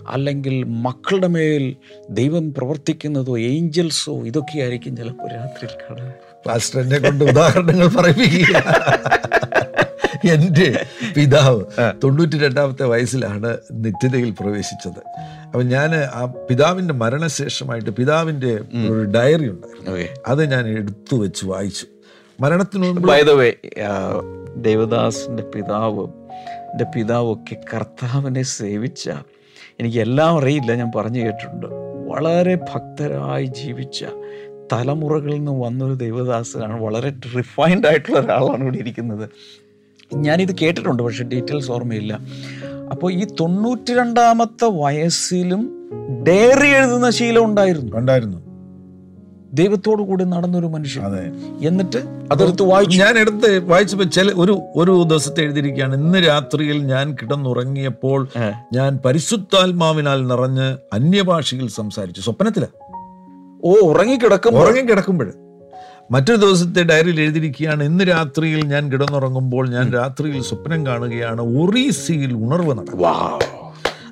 അല്ലെങ്കിൽ 0.09 0.63
മക്കളുടെ 0.63 1.27
മേൽ 1.27 1.77
ദൈവം 2.11 2.55
പ്രവർത്തിക്കുന്നതോ 2.55 3.39
ഏഞ്ചൽസോ 3.39 4.27
ഇതൊക്കെയായിരിക്കും 4.27 4.97
ചിലപ്പോൾ 4.97 5.33
രാത്രിയിൽ 5.33 6.81
എന്നെ 6.81 6.99
കൊണ്ട് 6.99 7.25
ഉദാഹരണങ്ങൾ 7.25 7.89
പറയിപ്പിക്കുക. 7.89 8.63
എന്റെ 10.25 10.85
പിതാവ് 11.17 11.65
തൊണ്ണൂറ്റി 12.05 12.39
രണ്ടാമത്തെ 12.39 12.85
വയസ്സിലാണ് 12.85 13.57
നിത്യതയിൽ 13.73 14.31
പ്രവേശിച്ചത്. 14.31 15.01
അപ്പം 15.45 15.69
ഞാൻ 15.69 15.95
ആ 15.95 16.25
പിതാവിന്റെ 16.51 16.95
മരണശേഷമായിട്ട് 16.95 17.91
പിതാവിന്റെ 17.91 18.55
ഒരു 18.91 19.05
ഡയറി 19.05 19.49
ഉണ്ടായിരുന്നു. 19.49 19.93
അത് 20.27 20.51
ഞാൻ 20.51 20.69
എടുത്തു 20.69 21.17
വെച്ച് 21.17 21.47
വായിച്ചു. 21.47 21.87
മരണത്തിന് 22.41 22.83
മുമ്പ് 22.83 23.09
ബൈ 23.09 23.23
ദ 23.23 23.31
വേ 23.31 23.53
ദേവദാസിന്റെ 24.57 25.43
പിതാവ് 25.43 26.07
എന്റെ 26.71 26.85
പിതാവൊക്കെ 26.85 27.57
കർത്താവിനെ 27.75 28.43
സേവിച്ച 28.43 29.11
എനിക്ക് 29.81 29.99
എല്ലാം 29.99 30.39
അറിയില്ല 30.39 30.75
ഞാൻ 30.75 30.91
പറഞ്ഞു 30.97 31.21
കേട്ടിട്ടുണ്ട്. 31.21 31.67
വളരെ 32.09 32.55
ഭക്തരായി 32.55 33.47
ജീവിച്ച 33.47 34.05
തലമുറകളിൽ 34.73 35.37
നിന്ന് 35.37 35.53
വന്നൊരു 35.53 35.95
ദേവദാസനാണ് 35.95 36.81
വളരെ 36.83 37.13
റിഫൈൻഡ് 37.37 37.87
ആയിട്ടുള്ള 37.87 38.21
ഒരാളാണ് 38.21 38.61
ഇവിടെ 38.61 38.77
ഇരിക്കുന്നത്. 38.77 39.29
ഞാനിത് 40.15 40.57
കേട്ടിട്ടുണ്ട് 40.57 41.03
പക്ഷെ 41.03 41.25
ഡീറ്റെയിൽസ് 41.25 41.71
ഓർമ്മയില്ല. 41.71 42.19
അപ്പോൾ 42.91 43.13
ഈ 43.13 43.25
തൊണ്ണൂറ്റി 43.41 43.95
രണ്ടാമത്തെ 43.95 44.65
വയസ്സിലും 44.65 45.91
ഡയറി 46.29 46.69
എഴുതുന്ന 46.69 47.11
ശീലം 47.11 47.45
ഉണ്ടായിരുന്നു. 47.45 47.97
ഉണ്ടായിരുന്നു. 47.97 48.47
ദൈവത്തോടു 49.53 50.03
കൂടി 50.03 50.25
നടന്നൊരു 50.25 50.67
മനുഷ്യൻ. 50.67 51.05
അതെ. 51.05 51.25
എന്നിട്ട് 51.69 51.97
അതെടുത്ത് 52.33 52.63
വായിച്ചു. 52.63 52.99
ഞാൻ 52.99 53.19
എടുത്ത് 53.19 53.59
വായിച്ചപ്പോൾ 53.59 54.05
ചില 54.05 54.33
ഒരു 54.33 54.61
ഒരു 54.77 55.03
ദിവസത്തെ 55.03 55.41
എഴുതിയിരിക്കുകയാണ്. 55.43 55.95
ഇന്ന് 55.95 56.19
രാത്രിയിൽ 56.29 56.85
ഞാൻ 56.85 57.17
കിടന്നുറങ്ങിയപ്പോൾ. 57.23 58.29
ഞാൻ 58.73 58.99
പരിശുദ്ധാത്മാവിനാൽ 59.05 60.27
നിറഞ്ഞ് 60.27 60.77
അന്യഭാഷയിൽ 60.93 61.69
സംസാരിച്ചു. 61.69 62.21
സ്വപ്നത്തില. 62.21 62.65
ഓ 63.65 63.75
ഉറങ്ങിക്കിടക്കും 63.75 64.59
ഉറങ്ങി 64.59 64.81
കിടക്കുമ്പോൾ 64.81 65.33
മറ്റൊരു 66.11 66.37
ദിവസത്തെ 66.37 66.83
ഡയറിയിൽ 66.83 67.21
എഴുതിയിരിക്കുകയാണ് 67.21 67.85
ഇന്ന് 67.85 68.05
രാത്രിയിൽ 68.05 68.65
ഞാൻ 68.65 68.93
കിടന്നുറങ്ങുമ്പോൾ 68.93 69.71
ഞാൻ 69.71 69.93
രാത്രിയിൽ 69.93 70.43
സ്വപ്നം 70.43 70.87
കാണുകയാണ് 70.87 71.41
ഒറീസയിൽ 71.41 72.33
ഉണർവ് 72.33 72.79
നടക്കും. 72.79 73.07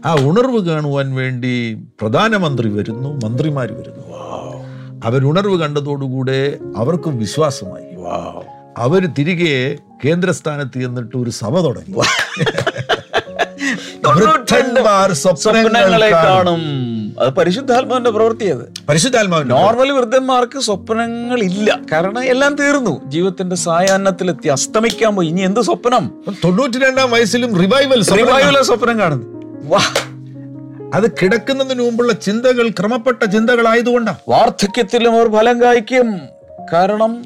ആ 0.07 0.15
ഉണർവ് 0.15 0.67
കാണുവാൻ 0.67 1.15
വേണ്ടി 1.15 1.75
പ്രധാനമന്ത്രി 2.01 2.69
വരുന്നു 2.69 3.21
മന്ത്രിമാർ 3.25 3.73
വരുന്നു. 3.73 4.05
അവരുണർവ് 5.05 5.61
കണ്ടതോടുകൂടെ 5.61 6.59
അവർക്കും 6.77 7.19
വിശ്വാസമായി. 7.19 7.97
അവർ 8.77 9.07
തിരികെ 9.07 9.77
കേന്ദ്രസ്ഥാനത്ത് 10.05 10.81
ചെന്നിട്ട് 10.81 11.17
ഒരു 11.17 11.31
സഭ 11.31 11.61
തുടങ്ങി. 11.61 11.95
സ്വപ്നങ്ങളെ 15.13 16.11
കാണും. 16.11 16.63
അത് 17.21 17.33
പരിശുദ്ധാത്മാവിന്റെ 17.33 18.11
പ്രവൃത്തിയത് 18.11 18.73
പരിശുദ്ധാത്മാവ് 18.89 19.51
നോർമലി 19.51 19.91
വൃദ്ധന്മാർക്ക് 19.91 20.59
സ്വപ്നങ്ങൾ 20.59 21.41
ഇല്ല 21.43 21.81
കാരണം 21.93 22.25
എല്ലാം 22.25 22.57
തീർന്നു. 22.57 23.11
ജീവിതത്തിന്റെ 23.11 23.57
സായാഹ്നത്തിലെത്തി 23.57 24.49
അസ്തമിക്കാൻ 24.49 25.17
പോയി. 25.17 25.29
ഇനി 25.29 25.41
എന്ത് 25.41 25.61
സ്വപ്നം? 25.61 26.23
തൊണ്ണൂറ്റി 26.45 26.79
രണ്ടാം 26.79 27.11
വയസ്സിലും 27.11 27.59
റിവൈവൽ 27.59 28.05
റിവൈവൽ 28.05 28.63
സ്വപ്നം 28.63 28.99
കാണുന്നു. 28.99 29.27
വാ. 29.69 29.81
അത് 30.95 31.11
കിടക്കുന്നതിന് 31.11 31.83
മുമ്പുള്ള 31.83 32.13
ചിന്തകൾ 32.13 32.69
ക്രമപ്പെട്ട 32.69 33.25
ചിന്തകളായതുകൊണ്ടാണ് 33.25 34.19
വാർദ്ധക്യത്തിലും 34.29 35.13
അവർ 35.13 35.33
ഫലം 35.33 35.63
കായ്ക്കും. 35.63 36.19
കാരണം 36.73 37.25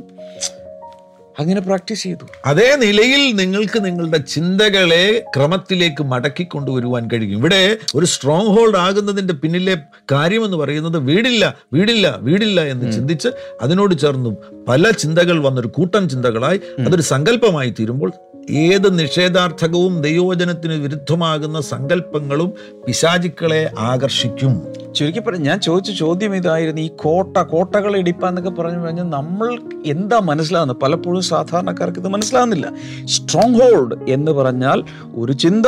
അങ്ങനെ 1.39 1.61
പ്രാക്ടീസ് 1.61 2.03
ചെയ്തു. 2.03 2.25
അതേ 2.47 2.77
നിലയിൽ 2.77 3.37
നിങ്ങൾക്ക് 3.37 3.85
നിങ്ങളുടെ 3.85 4.17
ചിന്തകളെ 4.17 5.25
ക്രമത്തിലേക്ക് 5.37 6.03
മടക്കി 6.05 6.45
കൊണ്ടുവരുവാൻ 6.45 7.09
കഴിയും. 7.13 7.39
ഇവിടെ 7.39 7.77
ഒരു 7.95 8.07
സ്ട്രോങ് 8.07 8.47
ഹോൾഡ് 8.47 8.77
ആകുന്നതിന്റെ 8.77 9.35
പിന്നിലെ 9.35 9.77
കാര്യം 10.13 10.45
എന്ന് 10.45 10.57
പറയുന്നത് 10.57 10.99
വീടില്ല 10.99 11.57
വീടില്ല 11.73 12.19
വീടില്ല 12.21 12.65
എന്ന് 12.65 12.93
ചിന്തിച്ച് 12.93 13.29
അതിനോട് 13.63 13.95
ചേർന്നും 13.95 14.37
പല 14.69 14.91
ചിന്തകൾ 14.91 15.43
വന്നൊരു 15.43 15.69
കൂട്ടം 15.69 16.09
ചിന്തകളായി 16.09 16.61
അതൊരു 16.87 17.03
സങ്കല്പമായി 17.03 17.75
തീരുമ്പോൾ 17.81 18.13
ഏത് 18.51 18.99
നിഷേധാർത്ഥകവും 18.99 20.03
ദൈവവചനത്തിന് 20.03 20.73
വിരുദ്ധമാകുന്ന 20.73 21.61
സങ്കല്പങ്ങളും 21.61 22.53
പിശാചിക്കളെ 22.87 23.71
ആകർഷിക്കും. 23.79 24.53
ചുരുക്കി 24.99 25.21
പറഞ്ഞു 25.21 25.45
ഞാൻ 25.45 25.61
ചോദിച്ച 25.61 25.91
ചോദ്യം 25.99 26.37
ഇതായിരുന്നു 26.37 26.83
ഈ 26.83 26.91
കോട്ട 26.97 27.39
കോട്ടകൾ 27.45 27.97
ഇടിപ്പാന്നൊക്കെ 27.97 28.51
പറഞ്ഞു 28.51 28.87
കഴിഞ്ഞാൽ 28.87 29.09
നമ്മൾ 29.11 29.49
എന്താ 29.87 30.19
മനസ്സിലാകുന്നത് 30.25 30.77
പലപ്പോഴും 30.77 31.23
സാധാരണക്കാർക്ക് 31.23 31.99
ഇത് 31.99 32.09
മനസ്സിലാകുന്നില്ല 32.09 32.69
സ്ട്രോങ് 33.07 33.61
ഹോൾഡ് 33.61 33.97
എന്ന് 34.09 34.33
പറഞ്ഞാൽ 34.33 34.79
ഒരു 35.15 35.33
ചിന്ത 35.33 35.67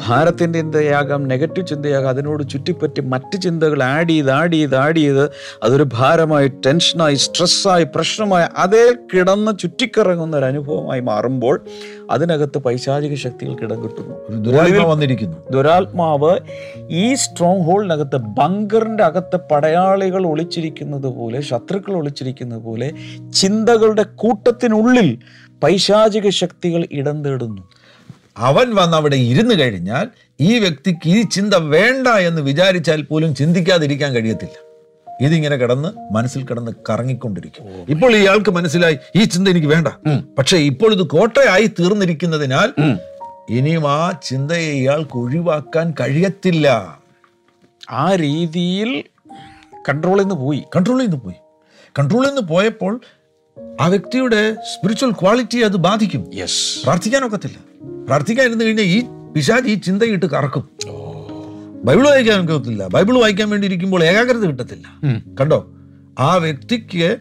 ഭാരത്തിന്റെ 0.00 0.58
ചിന്തയാകാം 0.60 1.28
നെഗറ്റീവ് 1.28 1.66
ചിന്തയാകാം 1.66 2.08
അതിനോട് 2.08 2.42
ചുറ്റിപ്പറ്റി 2.48 3.00
മറ്റ് 3.12 3.36
ചിന്തകൾ 3.42 3.82
ആഡ് 3.82 4.08
ചെയ്ത് 4.08 4.30
ആഡ് 4.30 4.52
ചെയ്ത് 4.52 4.76
ആഡ് 4.76 4.96
ചെയ്ത് 4.96 5.24
അതൊരു 5.62 5.86
ഭാരമായി 5.94 6.48
ടെൻഷനായി 6.66 7.14
സ്ട്രെസ്സായി 7.16 7.84
പ്രശ്നമായി 7.94 8.46
അതേ 8.56 8.84
കിടന്ന് 9.14 9.52
ചുറ്റിക്കറങ്ങുന്ന 9.58 10.36
ഒരു 10.36 10.44
അനുഭവമായി 10.44 11.00
മാറുമ്പോൾ 11.00 11.56
അതിനകത്ത് 12.10 12.58
പൈശാചിക 12.58 13.14
ശക്തികൾക്ക് 13.14 13.62
ഇടം 13.62 13.78
കിട്ടുന്നു. 13.84 14.14
ദുരാത്മാവ് 15.52 16.32
ഈ 16.96 17.14
സ്ട്രോങ് 17.14 17.64
ഹോളിനകത്ത് 17.64 18.18
ബങ്കറിന്റെ 18.56 19.02
അകത്ത് 19.04 19.38
പടയാളികൾ 19.50 20.22
ഒളിച്ചിരിക്കുന്നത് 20.26 21.08
പോലെ 21.16 21.38
ശത്രുക്കൾ 21.40 21.94
ഒളിച്ചിരിക്കുന്നത് 21.96 22.62
പോലെ 22.66 22.88
ചിന്തകളുടെ 23.40 24.04
കൂട്ടത്തിനുള്ളിൽ 24.22 25.08
പൈശാചിക 25.62 26.28
ശക്തികൾ 26.42 26.82
ഇടം 26.92 27.24
തേടുന്നു 27.24 27.62
അവൻ 28.48 28.68
വന്ന് 28.74 28.96
അവിടെ 28.96 29.16
ഇരുന്ന് 29.30 29.54
കഴിഞ്ഞാൽ 29.60 30.06
ഈ 30.40 30.58
വ്യക്തിക്ക് 30.58 31.08
ഈ 31.08 31.22
ചിന്ത 31.36 31.54
വേണ്ട 31.74 32.08
എന്ന് 32.28 32.40
വിചാരിച്ചാൽ 32.42 33.02
പോലും 33.02 33.30
ചിന്തിക്കാതിരിക്കാൻ 33.34 34.10
കഴിയത്തില്ല. 34.14 34.56
ഇതിങ്ങനെ 35.22 35.56
കിടന്ന് 35.56 35.90
മനസ്സിൽ 36.14 36.42
കിടന്ന് 36.46 36.72
കറങ്ങിക്കൊണ്ടിരിക്കും. 36.88 37.64
ഇപ്പോൾ 37.88 38.12
ഇയാൾക്ക് 38.16 38.50
മനസ്സിലായി 38.50 38.96
ഈ 39.16 39.22
ചിന്ത 39.34 39.46
എനിക്ക് 39.48 39.70
വേണ്ട. 39.74 39.88
പക്ഷേ 40.38 40.56
ഇപ്പോൾ 40.70 40.90
ഇത് 40.96 41.04
കോട്ടയായി 41.14 41.68
തീർന്നിരിക്കുന്നതിനാൽ 41.78 42.70
ഇനിയും 43.58 43.84
ആ 43.88 44.00
ചിന്തയെ 44.28 44.70
ഇയാൾക്ക് 44.82 45.16
ഒഴിവാക്കാൻ 45.24 45.86
കഴിയത്തില്ല. 46.00 46.66
ആ 47.90 48.14
രീതിയിൽ 48.14 49.04
കൺട്രോളിൽ 49.88 50.22
നിന്ന് 50.22 50.34
പോയി. 50.34 50.62
കൺട്രോളിൽ 50.76 51.02
നിന്ന് 51.02 51.16
പോയി. 51.16 51.34
കൺട്രോളിൽ 51.98 52.28
നിന്ന് 52.28 52.42
പോയപ്പോൾ 52.42 53.00
ആ 53.80 53.86
വ്യക്തിയുടെ 53.86 54.54
സ്പിരിച്വൽ 54.54 55.10
ക്വാളിറ്റി 55.10 55.58
അത് 55.58 55.76
ബാധിക്കും. 55.76 56.34
യെസ് 56.34 56.82
പ്രാർത്ഥിക്കാനൊക്കത്തില്ല. 56.82 57.56
പ്രാർത്ഥിക്കാൻ 58.06 58.46
ഇരുന്ന് 58.46 58.64
കഴിഞ്ഞാൽ 58.64 58.84
ഈ 58.84 59.04
പിശാജ് 59.34 59.66
ഈ 59.66 59.74
ചിന്തയിട്ട് 59.74 60.26
കറക്കും. 60.26 60.70
ബൈബിൾ 61.84 62.08
വായിക്കാൻ 62.08 62.50
ഒക്കത്തില്ല. 62.50 62.86
ബൈബിൾ 62.86 63.18
വായിക്കാൻ 63.18 63.50
വേണ്ടി 63.50 63.68
ഇരിക്കുമ്പോൾ 63.68 64.04
ഏകാഗ്രത 64.04 64.46
കിട്ടത്തില്ല. 64.46 64.84
കണ്ടോ? 65.40 65.75
ആ 66.18 66.36
വ്യക്തിക്ക് 66.36 67.16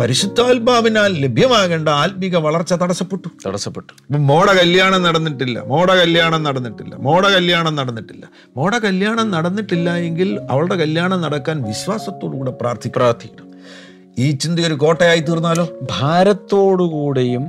പരിശുദ്ധാത്മാവിനാൽ 0.00 1.12
ലഭ്യമാകേണ്ട 1.18 1.88
ആത്മീക 1.88 2.36
വളർച്ച 2.36 2.72
തടസ്സപ്പെട്ടു. 2.72 3.28
തടസ്സപ്പെട്ടു. 3.46 3.92
മോട 4.10 4.18
മോടെ 4.18 4.60
കല്യാണം 4.60 5.02
നടന്നിട്ടില്ല 5.02 5.60
മോട 5.60 5.92
കല്യാണം 5.92 6.42
നടന്നിട്ടില്ല 6.42 6.96
മോട 6.96 7.26
കല്യാണം 7.26 7.74
നടന്നിട്ടില്ല. 7.76 8.26
മോട 8.56 8.78
കല്യാണം 8.78 9.30
നടന്നിട്ടില്ല 9.30 9.96
എങ്കിൽ 9.96 10.40
അവളുടെ 10.50 10.74
കല്യാണം 10.74 11.20
നടക്കാൻ 11.20 11.62
വിശ്വാസത്തോടു 11.62 12.36
കൂടെ 12.36 12.50
പ്രാർത്ഥിക്കണം. 12.50 13.02
പ്രാർത്ഥിക്കണം. 13.02 13.54
ഈ 14.18 14.30
ചിന്ത 14.30 14.60
ഒരു 14.60 14.74
കോട്ടയായി 14.74 15.20
തീർന്നാലോ? 15.20 15.68
ഭാരത്തോടുകൂടെയും 16.00 17.46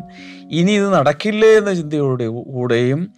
ഇനി 0.52 0.72
ഇത് 0.72 0.94
നടക്കില്ലേ 0.94 1.50
എന്ന 1.50 1.74
ചിന്തയോടെ 1.74 2.28
കൂടെയും 2.28 3.10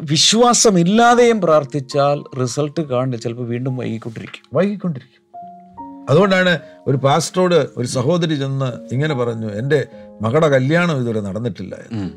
വിശ്വാസമില്ലാതെയും 0.00 1.40
പ്രാർത്ഥിച്ചാൽ 1.40 2.40
റിസൾട്ട് 2.40 2.80
കാണില്ല 2.80 3.16
ചിലപ്പോൾ 3.16 3.46
വീണ്ടും 3.46 3.76
വൈകിക്കൊണ്ടിരിക്കും. 3.76 4.42
വൈകിക്കൊണ്ടിരിക്കും. 4.54 5.23
അതുകൊണ്ടാണ് 6.08 6.52
ഒരു 6.86 6.96
പാസ്റ്ററോട് 6.96 7.58
ഒരു 7.76 7.88
സഹോദരി 7.88 8.34
ചെന്ന് 8.34 8.68
ഇങ്ങനെ 8.92 9.14
പറഞ്ഞു 9.14 9.48
എന്റെ 9.60 9.78
മകളുടെ 10.20 10.48
കല്യാണം 10.48 10.96
ഇതുവരെ 11.00 11.20
നടന്നിട്ടില്ല 11.20 11.74
എന്ന്. 11.86 12.08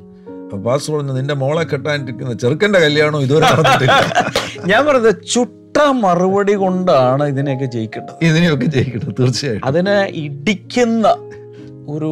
അപ്പൊ 0.44 0.58
പാസ്റ്റർ 0.58 0.91
പറഞ്ഞു 0.94 1.13
നിന്റെ 1.13 1.34
മോളെ 1.34 1.63
കെട്ടാനിരിക്കുന്ന 1.63 2.34
ചെറുക്കന്റെ 2.34 2.79
കല്യാണം 2.79 3.22
ഇതുവരെ 3.22 3.46
നടന്നിട്ടില്ല. 3.51 3.98
ഞാൻ 4.67 4.82
പറഞ്ഞത് 4.86 5.24
ചുട്ട 5.25 5.53
മറുപടി 6.03 6.56
കൊണ്ടാണ് 6.56 7.24
ഇതിനെയൊക്കെ 7.34 7.65
ജയിക്കേണ്ടത്. 7.75 8.17
ഇതിനെയൊക്കെ 8.29 8.65
ജയിക്കേണ്ടത് 8.75 9.13
തീർച്ചയായും 9.20 9.65
അതിനെ 9.65 9.96
ഇടിക്കുന്ന 10.25 11.06
ഒരു 11.88 12.12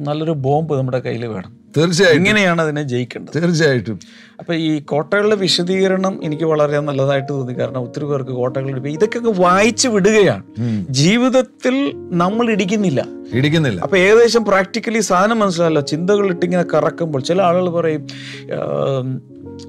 നല്ലൊരു 0.00 0.34
ബോംബ് 0.44 0.74
നമ്മുടെ 0.78 1.00
കയ്യിൽ 1.06 1.24
വേണം. 1.26 1.52
തീർച്ചയായിട്ടും. 1.76 2.20
ഇങ്ങനെയാണ് 2.20 2.62
അതിനെ 2.62 2.82
ജയിക്കേണ്ടത്? 2.82 3.42
തീർച്ചയായിട്ടും. 3.42 4.00
അപ്പൊ 4.38 4.54
ഈ 4.54 4.80
കോട്ടകളുടെ 4.80 5.36
വിശദീകരണം 5.36 6.20
എനിക്ക് 6.24 6.44
വളരെ 6.44 6.80
നല്ലതായിട്ട് 6.80 7.32
തോന്നി. 7.32 7.52
കാരണം 7.52 7.82
ഒത്തിരി 7.82 8.04
പേർക്ക് 8.04 8.30
കോട്ടകളുടെ 8.30 8.88
ഇതൊക്കെ 8.88 9.18
വായിച്ചു 9.18 9.88
വിടുകയാണ്. 9.88 10.42
ജീവിതത്തിൽ 10.90 11.92
നമ്മൾ 11.96 12.50
ഇടിക്കുന്നില്ല. 12.50 13.06
ഇടിക്കുന്നില്ല. 13.32 13.80
അപ്പൊ 13.80 13.96
ഏകദേശം 13.96 14.44
പ്രാക്ടിക്കലി 14.44 15.00
സാധനം 15.00 15.38
മനസ്സിലായല്ലോ. 15.38 15.82
ചിന്തകൾ 15.82 16.30
ഇട്ടിങ്ങനെ 16.30 16.64
കറക്കുമ്പോൾ 16.74 17.22
ചില 17.22 17.42
ആളുകൾ 17.42 17.70
പറയും 17.70 18.06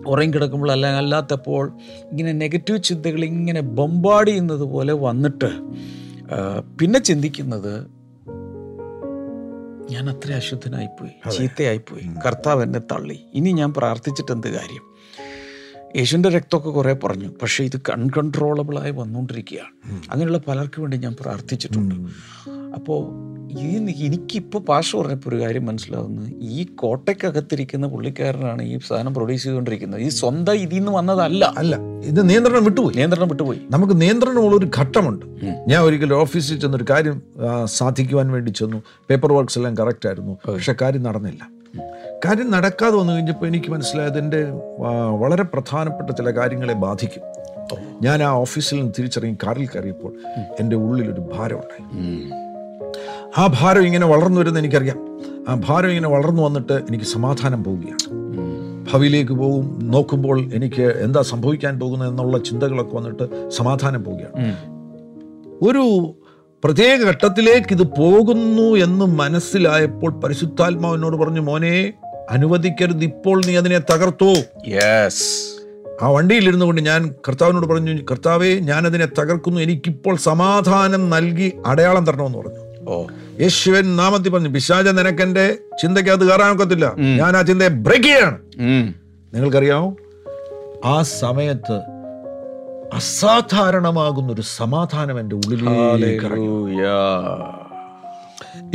ഉറങ്ങി 0.08 0.34
കിടക്കുമ്പോൾ 0.34 0.72
അല്ലെങ്കിൽ 0.72 0.98
അല്ലാത്തപ്പോൾ 0.98 1.72
ഇങ്ങനെ 2.12 2.32
നെഗറ്റീവ് 2.32 2.84
ചിന്തകൾ 2.84 3.24
ഇങ്ങനെ 3.24 3.62
ബൊമ്പാട് 3.62 4.30
ചെയ്യുന്നത് 4.30 4.62
പോലെ 4.62 4.94
വന്നിട്ട് 4.94 5.50
പിന്നെ 6.80 7.00
ചിന്തിക്കുന്നത് 7.00 8.01
ഞാൻ 9.92 10.10
അത്ര 10.10 10.32
അശുദ്ധനായിപ്പോയി 10.32 11.32
ചീത്തയായിപ്പോയി. 11.38 12.10
കർത്താവ് 12.26 12.64
എന്നെ 12.64 12.80
തള്ളി. 12.80 13.20
ഇനി 13.34 13.52
ഞാൻ 13.52 13.74
പ്രാർത്ഥിച്ചിട്ട് 13.74 14.32
എന്ത് 14.32 14.48
കാര്യം? 14.48 14.92
യേശുവിന്റെ 15.96 16.30
രക്തമൊക്കെ 16.30 16.70
കുറേ 16.70 16.94
പറഞ്ഞു 16.94 17.30
പക്ഷേ 17.42 17.64
ഇത് 17.64 17.92
അൺകൺട്രോളബിളായി 17.92 18.92
വന്നുകൊണ്ടിരിക്കുകയാണ്. 18.92 19.96
അങ്ങനെയുള്ള 20.12 20.38
പലർക്കു 20.38 20.82
വേണ്ടി 20.82 20.98
ഞാൻ 20.98 21.16
പ്രാർത്ഥിച്ചിട്ടുണ്ട്. 21.20 21.96
അപ്പോൾ 22.50 23.31
ഈ 23.60 24.06
എനിക്കിപ്പോൾ 24.06 24.60
പാഷ 24.60 24.96
പറഞ്ഞപ്പോൾ 24.96 25.30
ഒരു 25.30 25.42
കാര്യം 25.42 25.66
മനസ്സിലാവുന്നത് 25.66 26.30
ഈ 26.42 26.64
കോട്ടയ്ക്കകത്തിരിക്കുന്ന 26.64 27.88
പുള്ളിക്കാരനാണ് 27.88 28.62
ഈ 28.62 28.80
സാധനം 28.88 29.14
പ്രൊഡ്യൂസ് 29.14 29.44
ചെയ്തുകൊണ്ടിരിക്കുന്നത്. 29.44 30.02
ഈ 30.02 30.10
സ്വന്തം 30.10 30.54
ഇതിൽ 30.54 30.78
നിന്ന് 30.78 30.92
വന്നതല്ല. 30.92 31.54
അല്ല 31.58 31.76
ഇത് 32.04 32.30
നിയന്ത്രണം 32.30 32.64
വിട്ടുപോയി. 32.64 32.96
നിയന്ത്രണം 32.96 33.28
വിട്ടുപോയി. 33.28 33.60
നമുക്ക് 33.72 34.02
നിയന്ത്രണമുള്ള 34.02 34.58
ഒരു 34.58 34.70
ഘട്ടമുണ്ട്. 34.80 35.26
ഞാൻ 35.68 35.84
ഒരിക്കലും 35.84 36.16
ഓഫീസിൽ 36.16 36.60
ചെന്നൊരു 36.60 36.86
കാര്യം 36.90 37.22
സാധിക്കുവാൻ 37.66 38.32
വേണ്ടി 38.32 38.52
ചെന്നു. 38.52 38.84
പേപ്പർ 39.10 39.34
വർക്ക്സ് 39.34 39.60
എല്ലാം 39.60 39.78
കറക്റ്റ് 39.78 40.08
ആയിരുന്നു. 40.08 40.38
പക്ഷെ 40.48 40.76
കാര്യം 40.82 41.04
നടന്നില്ല. 41.04 41.50
കാര്യം 42.26 42.52
നടക്കാതെ 42.52 42.96
വന്നു 42.96 43.14
കഴിഞ്ഞപ്പോൾ 43.14 43.48
എനിക്ക് 43.48 43.72
മനസ്സിലായത് 43.72 44.18
എന്റെ 44.20 44.48
വളരെ 45.20 45.44
പ്രധാനപ്പെട്ട 45.44 46.10
ചില 46.10 46.32
കാര്യങ്ങളെ 46.32 46.74
ബാധിക്കും. 46.74 47.24
ഞാൻ 48.02 48.24
ആ 48.24 48.30
ഓഫീസിൽ 48.30 48.76
നിന്ന് 48.76 48.94
തിരിച്ചറിയും 49.00 49.38
കാറിൽ 49.44 49.68
കയറിയപ്പോൾ 49.68 50.14
എന്റെ 50.60 50.76
ഉള്ളിലൊരു 50.76 51.22
ഭാരമുണ്ടായി. 51.34 52.51
ആ 53.38 53.56
ഭാരം 53.62 53.86
ഇങ്ങനെ 53.86 54.06
വളർന്നു 54.08 54.40
വരുന്നത് 54.40 54.64
എനിക്കറിയാം. 54.64 54.98
ആ 55.50 55.62
ഭാരം 55.68 55.90
ഇങ്ങനെ 55.90 56.10
വളർന്നു 56.10 56.44
വന്നിട്ട് 56.44 56.74
എനിക്ക് 56.74 57.06
സമാധാനം 57.06 57.64
പോവുകയാണ്. 57.64 58.06
ഭാവിയിലേക്ക് 58.92 59.32
പോകും 59.32 59.80
നോക്കുമ്പോൾ 59.82 60.42
എനിക്ക് 60.54 60.82
എന്താ 60.82 61.22
സംഭവിക്കാൻ 61.22 61.80
പോകുന്നത് 61.80 62.10
എന്നുള്ള 62.10 62.38
ചിന്തകളൊക്കെ 62.38 62.96
വന്നിട്ട് 62.96 63.50
സമാധാനം 63.50 64.04
പോവുകയാണ്. 64.04 64.56
ഒരു 65.62 66.16
പ്രത്യേക 66.64 66.98
ഘട്ടത്തിലേക്ക് 67.04 67.68
ഇത് 67.72 67.84
പോകുന്നു 67.84 68.76
എന്ന് 68.76 69.06
മനസ്സിലായപ്പോൾ 69.06 70.12
പരിശുദ്ധാത്മാവിനോട് 70.12 71.18
പറഞ്ഞു 71.18 71.42
മോനെ 71.42 71.94
അനുവദിക്കരുത് 72.30 73.04
ഇപ്പോൾ 73.04 73.46
നീ 73.48 73.56
അതിനെ 73.56 73.80
തകർത്തോ. 73.80 74.34
യെസ് 74.68 75.26
ആ 76.02 76.10
വണ്ടിയിലിരുന്നു 76.10 76.66
കൊണ്ട് 76.66 76.82
ഞാൻ 76.82 77.16
കർത്താവിനോട് 77.28 77.66
പറഞ്ഞു 77.66 78.04
കർത്താവേ 78.12 78.60
ഞാൻ 78.60 78.86
അതിനെ 78.86 79.06
തകർക്കുന്നു 79.06 79.62
എനിക്കിപ്പോൾ 79.62 80.16
സമാധാനം 80.16 81.10
നൽകി 81.10 81.54
അടയാളം 81.66 82.06
തരണമെന്ന് 82.06 82.38
പറഞ്ഞു. 82.38 82.71
യേശുവൻ 83.42 83.96
നാമത്തിൽ 83.96 84.30
പറഞ്ഞു 84.30 84.50
പിശാജ 84.50 84.88
നിനക്കെന്റെ 84.88 85.58
ചിന്തയ്ക്ക് 85.82 86.12
അത് 86.12 86.30
കയറാൻ 86.30 86.52
ഒക്കത്തില്ല. 86.52 86.94
ഞാൻ 86.96 87.38
ആ 87.38 87.42
ചിന്തയെ 87.42 87.68
ബ്രേക്ക് 87.68 88.04
ചെയ്യാണ്. 88.04 88.38
നിങ്ങൾക്കറിയാമോ? 89.34 89.96
ആ 90.86 91.02
സമയത്ത് 91.02 91.78
അസാധാരണമാകുന്ന 92.94 94.34
ഒരു 94.34 94.42
സമാധാനം 94.42 95.20
എന്റെ 95.20 95.36
ഉള്ളിലേക്ക്. 95.36 96.26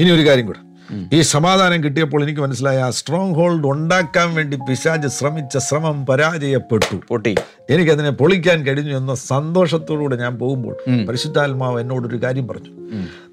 ഇനി 0.00 0.10
ഒരു 0.10 0.28
കാര്യം 0.28 0.46
കൂടെ. 0.46 0.65
ഈ 1.12 1.20
സമാധാനം 1.20 1.84
കിട്ടിയപ്പോൾ 1.84 2.22
എനിക്ക് 2.22 2.40
മനസ്സിലായ 2.40 2.78
ആ 2.78 2.90
സ്ട്രോങ് 2.90 3.34
ഹോൾഡ് 3.34 3.66
ഉണ്ടാക്കാൻ 3.66 4.34
വേണ്ടി 4.34 4.58
പിശാജ് 4.68 5.08
ശ്രമിച്ച 5.08 5.58
ശ്രമം 5.58 6.06
പരാജയപ്പെട്ടു. 6.06 7.00
പൊട്ടി. 7.08 7.34
എനിക്കതിനെ 7.70 8.10
പൊളിക്കാൻ 8.10 8.62
കഴിഞ്ഞു 8.62 8.96
എന്ന 8.96 9.14
സന്തോഷത്തോടുകൂടെ 9.14 10.16
ഞാൻ 10.16 10.38
പോകുമ്പോൾ 10.38 10.76
പരിശുദ്ധാത്മാവ് 11.06 11.80
എന്നോടൊരു 11.80 12.22
കാര്യം 12.22 12.48
പറഞ്ഞു. 12.48 12.70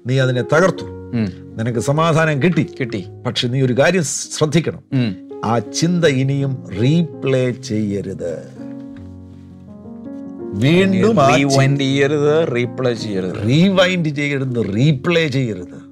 നീ 0.06 0.18
അതിനെ 0.18 0.42
തകർത്തു. 0.42 0.84
നിനക്ക് 1.56 1.78
സമാധാനം 1.78 2.42
കിട്ടി. 2.42 2.66
കിട്ടി. 2.80 3.04
പക്ഷെ 3.26 3.48
നീ 3.48 3.62
ഒരു 3.62 3.72
കാര്യം 3.72 4.02
ശ്രദ്ധിക്കണം. 4.04 4.80
ആ 5.44 5.58
ചിന്ത 5.58 6.04
ഇനിയും 6.04 6.68
റീപ്ലേ 6.82 7.50
ചെയ്യരുത്. 7.50 8.64
വീണ്ടും 10.54 11.16
റീവൈൻഡ് 11.16 11.80
ചെയ്യരുത് 11.80 12.54
റീപ്ലേ 12.54 12.94
ചെയ്യരുത്. 12.94 13.46
റീവൈൻഡ് 13.46 14.08
ചെയ്യരുത് 14.08 14.74
റീപ്ലേ 14.76 15.28
ചെയ്യരുത്. 15.28 15.83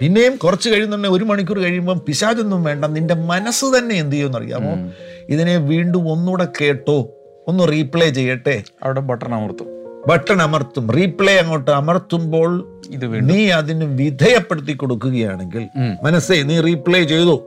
പിന്നെയും 0.00 0.36
കുറച്ച് 0.36 0.70
കഴിയുന്നുണ്ടെങ്കിൽ 0.70 1.18
ഒരു 1.18 1.24
മണിക്കൂർ 1.24 1.58
കഴിയുമ്പം 1.58 2.00
പിശാചൊന്നും 2.06 2.64
വേണ്ട. 2.64 2.84
നിന്റെ 2.84 3.14
മനസ്സ് 3.14 3.64
തന്നെ 3.64 3.94
എന്ത് 3.94 4.12
ചെയ്യുമെന്ന് 4.12 4.38
അറിയാമോ? 4.38 4.90
ഇതിനെ 5.28 5.56
വീണ്ടും 5.56 6.12
ഒന്നുകൂടെ 6.12 6.48
കേട്ടോ. 6.60 7.08
ഒന്ന് 7.48 7.68
റീപ്ലേ 7.68 8.10
ചെയ്യട്ടെ. 8.10 8.62
അവിടെ 8.82 9.00
ബട്ടൺ 9.00 9.34
അമർത്തും. 9.34 9.66
ബട്ടൺ 10.08 10.42
അമർത്തും. 10.42 10.90
റീപ്ലേ 10.90 11.36
അങ്ങോട്ട് 11.36 11.70
അമർത്തുമ്പോൾ 11.70 12.80
ഇത് 12.90 13.30
നീ 13.30 13.48
അതിന് 13.48 13.84
വിധേയപ്പെടുത്തി 13.84 14.72
കൊടുക്കുകയാണെങ്കിൽ 14.72 15.66
മനസ്സേ 16.02 16.42
നീ 16.42 16.60
റീപ്ലേ 16.60 17.04
ചെയ്തു. 17.04 17.40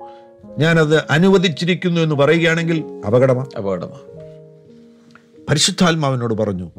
ഞാനത് 0.57 1.03
അനുവദിച്ചിരിക്കുന്നു 1.09 2.01
എന്ന് 2.01 2.15
പറയുകയാണെങ്കിൽ 2.15 2.83
അപകടമാ. 3.07 3.45
അപകടമാ. 3.57 3.99
പരിശുദ്ധാത്മാവിനോട് 5.49 6.33
പറഞ്ഞു. 6.33 6.71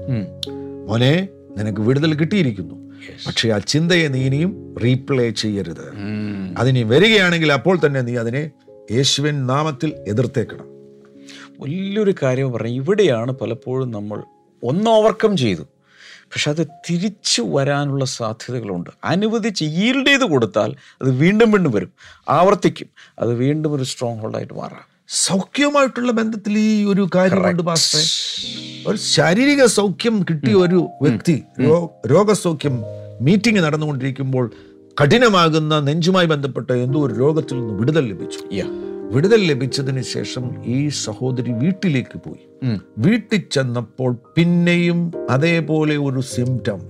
മോനെ 0.88 1.28
നിനക്ക് 1.58 1.80
വിടുതൽ 1.80 2.14
കിട്ടിയിരിക്കുന്നു. 2.14 2.91
പക്ഷേ 3.26 3.48
ആ 3.48 3.58
ചിന്തയെ 3.58 4.08
നീ 4.08 4.26
ഇനിയും 4.26 4.74
റീപ്ലേ 4.84 5.30
ചെയ്യരുത്. 5.30 5.92
അതിനി 6.58 6.82
വരികയാണെങ്കിൽ 6.82 7.52
അപ്പോൾ 7.52 7.78
തന്നെ 7.86 8.00
നീ 8.00 8.16
അതിനെ 8.16 8.50
യേശുവിൻ 8.90 9.46
നാമത്തിൽ 9.46 9.94
എതിർത്തേക്കണം. 10.08 10.64
വലിയൊരു 11.60 12.14
കാര്യം 12.22 12.52
പറഞ്ഞു 12.52 12.74
ഇവിടെയാണ് 12.74 13.32
പലപ്പോഴും 13.32 13.90
നമ്മൾ 13.90 14.22
ഒന്ന് 14.62 14.90
ഓവർകം 14.90 15.36
ചെയ്തു. 15.36 15.62
പക്ഷെ 16.12 16.50
അത് 16.50 16.66
തിരിച്ചു 16.66 17.42
വരാനുള്ള 17.42 18.04
സാധ്യതകളുണ്ട്. 18.04 18.90
അനുവദിച്ച് 19.04 19.64
ഈൽഡ് 19.64 20.06
ചെയ്ത് 20.06 20.22
കൊടുത്താൽ 20.22 20.74
അത് 21.02 21.10
വീണ്ടും 21.10 21.52
വീണ്ടും 21.52 21.72
വരും. 21.72 21.92
ആവർത്തിക്കും. 22.28 22.86
അത് 23.18 23.34
വീണ്ടും 23.34 23.72
ഒരു 23.72 23.82
സ്ട്രോങ് 23.82 24.20
ഹോൾഡായിട്ട് 24.20 24.54
മാറാം. 24.54 25.04
സൗഖ്യവുമായിട്ടുള്ള 25.08 26.12
ബന്ധത്തിൽ 26.12 26.58
ഈ 26.58 26.84
ഒരു 26.84 27.08
കാര്യം 27.14 27.42
കൊണ്ട് 27.42 27.62
പാസ്റ്ററെ. 27.62 28.04
ഒരു 28.88 28.96
ശാരീരിക 28.96 29.64
സൗഖ്യം 29.64 30.22
കിട്ടിയ 30.22 30.54
ഒരു 30.54 30.88
വ്യക്തി 31.02 31.42
രോഗസൗഖ്യം 32.06 32.76
മീറ്റിംഗ് 33.20 33.60
നടന്നുകൊണ്ടിരിക്കുമ്പോൾ 33.60 34.52
കഠിനമാകുന്ന 35.02 35.80
നെഞ്ചുമായി 35.80 36.26
ബന്ധപ്പെട്ട 36.26 36.70
എന്തോ 36.70 37.06
ഒരു 37.06 37.14
രോഗത്തിൽ 37.14 37.60
നിന്ന് 37.60 37.74
വിടുതൽ 37.74 38.04
ലഭിച്ചു. 38.08 38.38
വിടുതൽ 39.14 39.40
ലഭിച്ചതിന് 39.46 40.02
ശേഷം 40.02 40.44
ഈ 40.64 40.88
സഹോദരി 40.88 41.52
വീട്ടിലേക്ക് 41.52 42.18
പോയി. 42.18 42.42
വീട്ടിൽ 42.98 43.42
ചെന്നപ്പോൾ 43.52 44.16
പിന്നെയും 44.36 45.12
അതേപോലെ 45.30 45.96
ഒരു 45.96 46.20
സിംറ്റം 46.20 46.80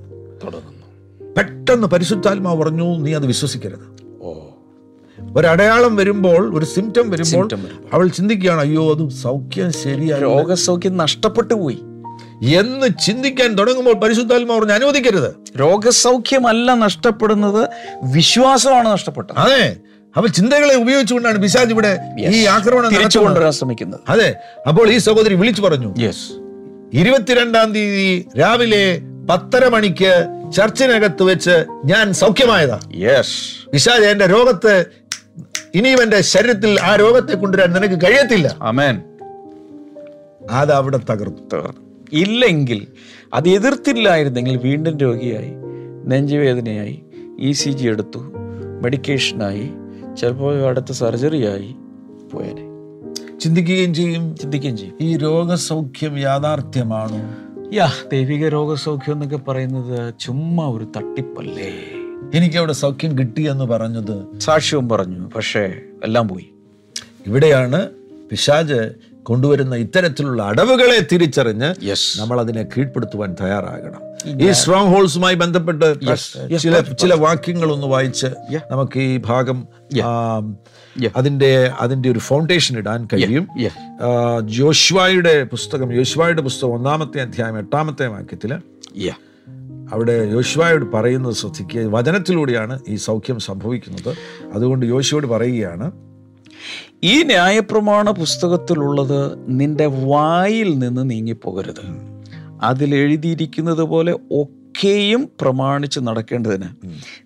തുടങ്ങുന്നു 0.45 0.87
പെട്ടെന്ന് 1.37 1.87
പരിശുദ്ധാത്മാ 1.87 2.55
പറഞ്ഞു 2.55 2.97
നീ 2.99 3.13
അത് 3.15 3.27
വിശ്വസിക്കരുത്. 3.27 3.87
ഒരടയാളം 5.37 5.97
വരുമ്പോൾ 5.97 6.59
ഒരു 6.59 6.65
സിംറ്റം 6.65 7.11
വരുമ്പോൾ 7.11 7.49
അവൾ 7.93 8.09
ചിന്തിക്കുകയാണ് 8.09 8.61
അയ്യോ 8.61 8.95
അത് 8.95 9.09
സൗഖ്യം 9.09 9.73
ശരിയായി 9.73 10.23
രോഗസൗഖ്യം 10.23 10.97
നഷ്ടപ്പെട്ടു 10.97 11.55
പോയി. 11.55 11.79
എന്ന് 12.57 12.87
ചിന്തിക്കാൻ 13.07 13.55
തുടങ്ങുമ്പോൾ 13.55 13.95
പരിശുദ്ധാത്മാവ് 13.95 14.61
പറഞ്ഞ് 14.61 14.73
അനുവദിക്കരുത്. 14.73 15.59
രോഗസൗഖ്യമല്ല 15.61 16.75
നഷ്ടപ്പെടുന്നത് 16.75 17.69
വിശ്വാസമാണ് 18.05 18.93
നഷ്ടപ്പെട്ടത്. 18.93 19.39
അതെ. 19.39 19.77
അപ്പൊ 20.17 20.29
ചിന്തകളെ 20.29 20.75
ഉപയോഗിച്ചുകൊണ്ടാണ് 20.75 21.39
പിശാജ് 21.43 21.71
ഇവിടെ 21.71 21.99
ഈ 22.21 22.45
ആക്രമണം 22.45 22.91
തിരിച്ചു. 22.91 23.19
കൊണ്ടുവരാൻ 23.19 23.53
ശ്രമിക്കുന്നത്. 23.53 24.01
അതെ. 24.09 24.37
അപ്പോൾ 24.69 24.91
ഈ 24.91 24.99
സഹോദരി 24.99 25.35
വിളിച്ചു 25.35 25.63
പറഞ്ഞു. 25.63 25.95
യെസ് 25.99 26.33
ഇരുപത്തിരണ്ടാം 26.93 27.73
തീയതി 27.73 28.27
രാവിലെ 28.41 29.01
പത്തര 29.31 29.69
മണിക്ക് 29.69 30.27
ചർച്ചിനകത്ത് 30.57 31.23
വെച്ച് 31.23 31.65
ഞാൻ 31.85 32.13
സൗഖ്യമായതാ. 32.13 32.81
യെസ് 32.95 33.71
പിശാജ് 33.71 34.05
എന്റെ 34.05 34.27
രോഗത്തെ 34.27 34.85
ഇനിയും 35.75 35.99
ഇവന്റെ 35.99 36.21
ശരീരത്തിൽ 36.21 36.81
ആ 36.81 36.97
രോഗത്തെ 36.97 37.35
കൊണ്ടുവരാൻ 37.35 37.73
നിനക്ക് 37.73 37.95
കഴിയത്തില്ല. 37.95 38.57
അമേൻ 38.63 39.03
അത് 40.51 40.73
അവിടെ 40.73 41.01
തകർന്നു. 41.11 41.73
ഇല്ലെങ്കിൽ 42.13 42.87
അത് 43.35 43.49
എതിർത്തില്ലായിരുന്നെങ്കിൽ 43.49 44.57
വീണ്ടും 44.57 44.99
രോഗിയായി 44.99 45.53
നെഞ്ചുവേദനയായി 46.07 47.03
ഇ 47.41 47.53
സി 47.53 47.71
ജി 47.71 47.89
എടുത്തു 47.89 48.19
മെഡിക്കേഷനായി 48.83 49.71
ചിലപ്പോൾ 50.17 50.67
അടുത്ത 50.67 50.93
സർജറിയായി 50.93 51.77
പോയനെ. 52.33 52.73
ചിന്തിക്കുകയും 53.39 53.95
ചെയ്യും. 53.95 54.37
ചിന്തിക്കുകയും 54.37 54.77
ചെയ്യും. 54.77 54.97
ഈ 55.01 55.17
രോഗസൗഖ്യം 55.17 56.19
യാഥാർത്ഥ്യമാണോ? 56.19 57.21
യാ 57.75 57.93
ദൈവിക 58.13 58.49
രോഗസൗഖ്യം 58.49 59.13
എന്നൊക്കെ 59.13 59.37
പറയുന്നത് 59.37 60.15
ചുമ്മാ 60.21 60.67
ഒരു 60.67 60.85
തട്ടിപ്പല്ലേ? 60.85 61.75
എനിക്ക് 62.35 62.57
അവിടെ 62.57 62.73
സൗഖ്യം 62.73 63.19
കിട്ടി 63.19 63.43
എന്ന് 63.51 63.65
പറഞ്ഞത് 63.65 64.39
സാക്ഷ്യവും 64.39 64.89
പറഞ്ഞു 64.89 65.31
പക്ഷേ 65.37 65.65
എല്ലാം 66.05 66.29
പോയി. 66.29 66.47
ഇവിടെയാണ് 67.27 67.81
പിശാജ് 68.31 68.81
കൊണ്ടുവരുന്ന 69.23 69.75
ഇത്തരത്തിലുള്ള 69.75 70.43
അടവുകളെ 70.43 71.07
തിരിച്ചറിഞ്ഞ് 71.13 71.69
നമ്മൾ 72.21 72.41
അതിനെ 72.41 72.63
കീഴ്പ്പെടുത്തുവാൻ 72.63 73.37
തയ്യാറാകണം. 73.41 74.01
ഈ 74.43 74.51
സ്ട്രോങ് 74.53 74.95
ഹോൾസുമായി 74.95 75.35
ബന്ധപ്പെട്ട് 75.35 75.89
ചില 76.59 76.81
ചില 76.81 77.15
വാക്യങ്ങൾ 77.15 77.73
ഒന്ന് 77.73 77.87
വായിച്ച് 77.87 78.27
നമുക്ക് 78.71 78.99
ഈ 79.01 79.17
ഭാഗം 79.17 79.67
അതിന്റെ 81.17 81.51
അതിന്റെ 81.81 82.11
ഒരു 82.11 82.19
ഫൗണ്ടേഷൻ 82.19 82.79
ഇടാൻ 82.79 83.09
കഴിയും. 83.13 83.47
ജോഷ്വായുടെ 84.45 85.45
പുസ്തകം 85.45 85.93
യോശുവായുടെ 85.93 86.43
പുസ്തകം 86.43 86.75
ഒന്നാമത്തെ 86.75 87.21
അധ്യായം 87.21 87.59
എട്ടാമത്തെ 87.59 88.07
വാക്യത്തിൽ 88.07 88.55
യാ 88.97 89.15
അവിടെ 89.93 90.25
യോശുവായോട് 90.33 90.85
പറയുന്നത് 90.93 91.35
ശ്രദ്ധിക്കുക. 91.35 91.81
വചനത്തിലൂടെയാണ് 91.81 92.79
ഈ 92.89 92.97
സൗഖ്യം 92.97 93.41
സംഭവിക്കുന്നത്. 93.41 94.17
അതുകൊണ്ട് 94.53 94.87
യോശുവോട് 94.87 95.27
പറയുകയാണ് 95.27 95.93
ഈ 97.05 97.23
ന്യായപ്രമാണ 97.23 98.11
പുസ്തകത്തിലുള്ളത് 98.11 99.21
നിന്റെ 99.61 99.87
വായിൽ 99.87 100.79
നിന്ന് 100.79 101.11
നീങ്ങിപ്പോകരുത്. 101.11 101.85
അതിൽ 102.63 102.95
എഴുതിയിരിക്കുന്നത് 102.95 103.83
പോലെ 103.83 104.13
ഒക്കെയും 104.13 105.29
പ്രമാണിച്ച് 105.41 106.01
നടക്കേണ്ടതിന് 106.01 106.69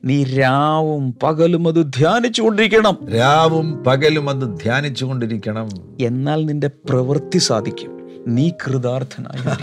നീ 0.04 0.24
രാവും 0.24 1.14
പകലും 1.22 1.68
അത് 1.68 1.82
ധ്യാനിച്ചു 1.86 2.42
കൊണ്ടിരിക്കണം 2.42 2.96
രാവും 3.14 3.84
പകലും 3.84 4.28
അത് 4.30 4.58
ധ്യാനിച്ചു 4.62 5.04
കൊണ്ടിരിക്കണം 5.04 5.68
എന്നാൽ 6.00 6.46
നിന്റെ 6.46 6.70
പ്രവൃത്തി 6.90 7.38
സാധിക്കും. 7.38 7.95
നീ 8.26 8.50
കൃതാർത്ഥനായി 8.50 9.62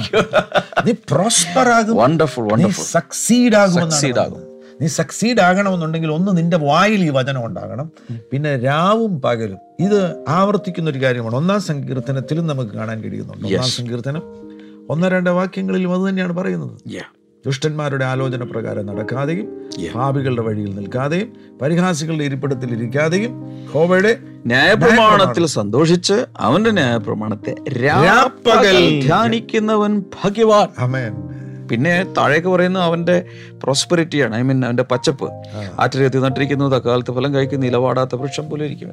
നീ 0.85 0.91
പ്രോസ്പർ 0.91 1.69
ആകും 1.69 1.95
വണ്ടർഫുൾ 1.95 2.53
വണ്ടർഫുൾ 2.53 2.83
സക്സീഡ് 2.83 3.53
Succeed 3.53 4.19
ആകും. 4.19 4.53
നീ 4.81 4.87
സക്സീഡ് 4.87 5.39
ആകണമെന്നുണ്ടെങ്കിൽ 5.39 6.11
ഒന്ന് 6.11 6.37
നിന്റെ 6.37 6.57
വായിൽ 6.57 7.03
ഈ 7.03 7.09
വചനം 7.09 7.45
ഉണ്ടാകണം. 7.45 7.91
പിന്നെ 8.31 8.57
രാവും 8.57 9.21
പകലും. 9.21 9.57
ഇത് 9.79 10.23
ആവർത്തിക്കുന്ന 10.29 10.89
ഒരു 10.89 11.01
കാര്യമാണ്. 11.03 11.35
ഒന്നാം 11.35 11.61
സങ്കീർത്തനത്തിലും 11.61 12.47
നമുക്ക് 12.47 12.71
കാണാൻ 12.71 13.01
കഴിയുന്നുണ്ട്. 13.01 13.47
ഒന്നാം 13.47 13.69
സങ്കീർത്തനം. 13.69 14.21
ഒന്നോ 14.89 15.07
രണ്ടോ 15.07 15.31
വാക്യങ്ങളിലും 15.31 16.01
അത് 16.01 16.09
തന്നെയാണ് 16.09 16.33
പറയുന്നത്. 16.33 16.89
ദുഷ്ടന്മാരുടെ 17.45 18.05
ആലോചന 18.05 18.43
പ്രകാരം 18.43 18.85
നടക്കാതെയും 18.85 19.47
ഭാവികളുടെ 19.93 20.41
വഴിയിൽ 20.41 20.75
നിൽക്കാതെയും 20.75 21.33
പരിഹാസികളുടെ 21.61 22.23
ഇരിപ്പിടത്തിൽ 22.23 22.73
ഇരിക്കാതെയും 22.73 23.33
ഹോവയുടെ 23.73 24.17
ന്യായപ്രമാണത്തിൽ 24.45 25.47
സന്തോഷിച്ച് 25.47 26.25
അവന്റെ 26.37 26.71
ന്യായപ്രമാണത്തെ 26.71 27.55
ധ്യാനിക്കുന്നവൻ 29.01 29.99
ഭാഗ്യവാൻ. 29.99 30.69
അമേൻ 30.79 31.13
പിന്നെ 31.71 32.03
താഴേക്ക് 32.17 32.47
പറയുന്ന 32.47 32.79
അവന്റെ 32.79 33.25
പ്രോസ്പെരിറ്റിയാണ് 33.63 34.35
ഐ 34.35 34.41
മീൻ 34.41 34.65
അവന്റെ 34.65 34.83
പച്ചപ്പ്. 34.83 35.31
ആറ്റിലെത്തി 35.79 36.17
നട്ടിരിക്കുന്നത് 36.17 36.71
തക്കാലത്ത് 36.71 37.11
ഫലം 37.11 37.33
കഴിക്കുന്ന 37.35 37.65
ഇലവാടാത്ത 37.65 38.15
വൃക്ഷം 38.15 38.49
പോലെ 38.49 38.65
ഇരിക്കും. 38.65 38.89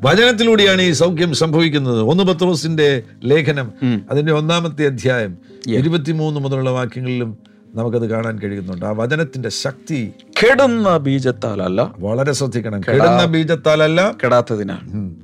വചനത്തിലൂടെയാണ് 0.00 0.82
ഈ 0.82 0.92
സൗഖ്യം 0.92 1.34
സംഭവിക്കുന്നത്. 1.34 2.00
ഒന്ന് 2.00 2.24
പത്രോസിന്റെ 2.24 3.02
ലേഖനം 3.24 3.72
അതിന്റെ 4.10 4.32
ഒന്നാമത്തെ 4.32 4.86
അധ്യായം 4.86 5.38
ഇരുപത്തിമൂന്ന് 5.68 6.40
മുതലുള്ള 6.40 6.70
വാക്യങ്ങളിലും 6.70 7.38
നമുക്കത് 7.74 8.10
കാണാൻ 8.10 8.38
കഴിയുന്നുണ്ട്. 8.38 8.86
ആ 8.86 8.90
വചനത്തിന്റെ 8.90 9.48
ശക്തി 9.48 10.12
കെടുന്ന 10.42 10.96
ബീജത്താലല്ല. 10.96 11.94
വളരെ 11.98 12.32
ശ്രദ്ധിക്കണം. 12.32 12.80
കെടുന്ന 12.80 13.24
ബീജത്താലല്ല. 13.24 14.14
കെടാത്തതിനാണ്. 14.24 15.14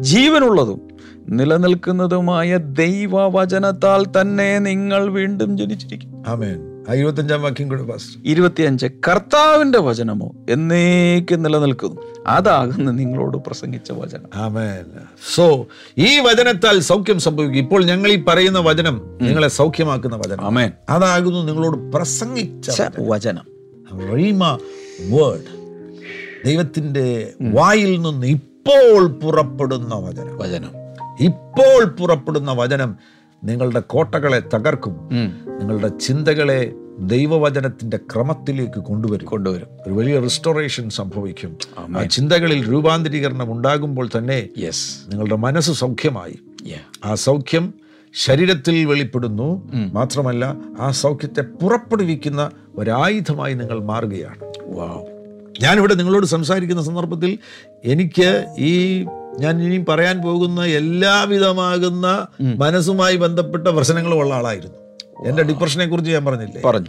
ജീവനുള്ളതും 0.00 0.89
നിലനിൽക്കുന്നതുമായ 1.28 2.56
ദൈവവചനത്താൽ 2.56 4.04
തന്നെ 4.20 4.58
നിങ്ങൾ 4.58 5.10
വീണ്ടും 5.10 5.58
ജനിച്ചിരിക്കും 5.58 6.24
ആമേൻ. 6.28 6.84
ആ 6.90 6.94
ഇരുപത്തഞ്ചാം 6.94 7.42
വാക്യം 7.42 7.68
കൂടെ 7.68 7.84
ഇരുപത്തിയഞ്ച് 8.24 8.86
കർത്താവിന്റെ 8.86 9.78
വചനമോ 9.78 10.32
എന്നേക്കും 10.50 11.42
നിലനിൽക്കുന്നു. 11.42 12.00
അതാകുന്നു 12.26 12.92
നിങ്ങളോട് 12.92 13.36
പ്രസംഗിച്ച 13.36 13.92
വചനം. 13.92 14.28
സോ 15.34 15.66
ഈ 15.98 16.20
വചനത്താൽ 16.20 16.80
സൗഖ്യം 16.80 17.18
സംഭവിക്കും. 17.18 17.58
ഇപ്പോൾ 17.58 17.84
ഞങ്ങൾ 17.84 18.12
ഈ 18.12 18.22
പറയുന്ന 18.28 18.58
വചനം 18.58 19.18
നിങ്ങളെ 19.22 19.48
സൗഖ്യമാക്കുന്ന 19.48 20.16
വചനം. 20.16 20.44
ആമേൻ. 20.44 20.72
അതാകുന്നു 20.88 21.42
നിങ്ങളോട് 21.42 21.92
പ്രസംഗിച്ച 21.92 22.82
വചനം. 22.98 23.44
റീമ 24.14 24.58
വേർഡ് 25.10 25.60
ദൈവത്തിന്റെ 26.46 27.30
വായിൽ 27.40 28.02
നിന്ന് 28.02 28.26
ഇപ്പോൾ 28.26 29.12
പുറപ്പെടുന്ന 29.12 29.94
വചനം. 29.94 30.38
വചനം. 30.38 30.79
ഇപ്പോൾ 31.20 31.84
പുറപ്പെടുന്ന 31.84 32.52
വചനം 32.52 32.96
നിങ്ങളുടെ 33.44 33.80
കോട്ടകളെ 33.80 34.42
തകർക്കും. 34.54 35.08
നിങ്ങളുടെ 35.60 35.88
ചിന്തകളെ 35.88 36.72
ദൈവവചനത്തിന്റെ 36.98 37.96
ക്രമത്തിലേക്ക് 37.96 38.78
കൊണ്ടുവരും. 38.78 39.26
കൊണ്ടുവരും. 39.26 39.66
ഒരു 39.86 39.94
വലിയ 39.94 40.20
റിസ്റ്റോറേഷൻ 40.20 40.90
സംഭവിക്കും. 40.90 41.56
ആ 41.98 42.04
ചിന്തകളിൽ 42.04 42.72
രൂപാന്തരീകരണം 42.72 43.52
ഉണ്ടാകുമ്പോൾ 43.52 44.08
തന്നെ 44.18 44.48
യെസ് 44.58 44.98
നിങ്ങളുടെ 45.08 45.36
മനസ്സ് 45.36 45.72
സൗഖ്യമായി. 45.72 46.38
ആ 47.04 47.14
സൗഖ്യം 47.14 47.74
ശരീരത്തിൽ 48.14 48.84
വെളിപ്പെടുന്നു. 48.84 49.70
മാത്രമല്ല 49.74 50.56
ആ 50.80 50.90
സൗഖ്യത്തെ 50.90 51.40
പുറപ്പെടുവിക്കുന്ന 51.40 52.50
ഒരായുധമായി 52.76 53.54
നിങ്ങൾ 53.54 53.80
മാറുകയാണ്. 53.80 54.52
ഞാനിവിടെ 55.62 55.94
നിങ്ങളോട് 55.94 56.26
സംസാരിക്കുന്ന 56.26 56.82
സന്ദർഭത്തിൽ 56.82 57.38
എനിക്ക് 57.84 58.54
ഈ 58.58 59.04
ഞാൻ 59.38 59.62
ഇനി 59.62 59.84
പറയാൻ 59.88 60.22
പോകുന്ന 60.22 60.64
എല്ലാവിധമാകുന്ന 60.64 62.26
മനസ്സുമായി 62.40 63.16
ബന്ധപ്പെട്ട 63.16 63.68
പ്രശ്നങ്ങളും 63.68 64.18
ഉള്ള 64.18 64.34
ആളായിരുന്നു. 64.34 64.76
എന്റെ 65.28 65.42
ഡിപ്രഷനെ 65.42 65.86
കുറിച്ച് 65.86 66.10
ഞാൻ 66.10 66.24
പറഞ്ഞില്ലേ? 66.24 66.62
പറഞ്ഞു. 66.62 66.88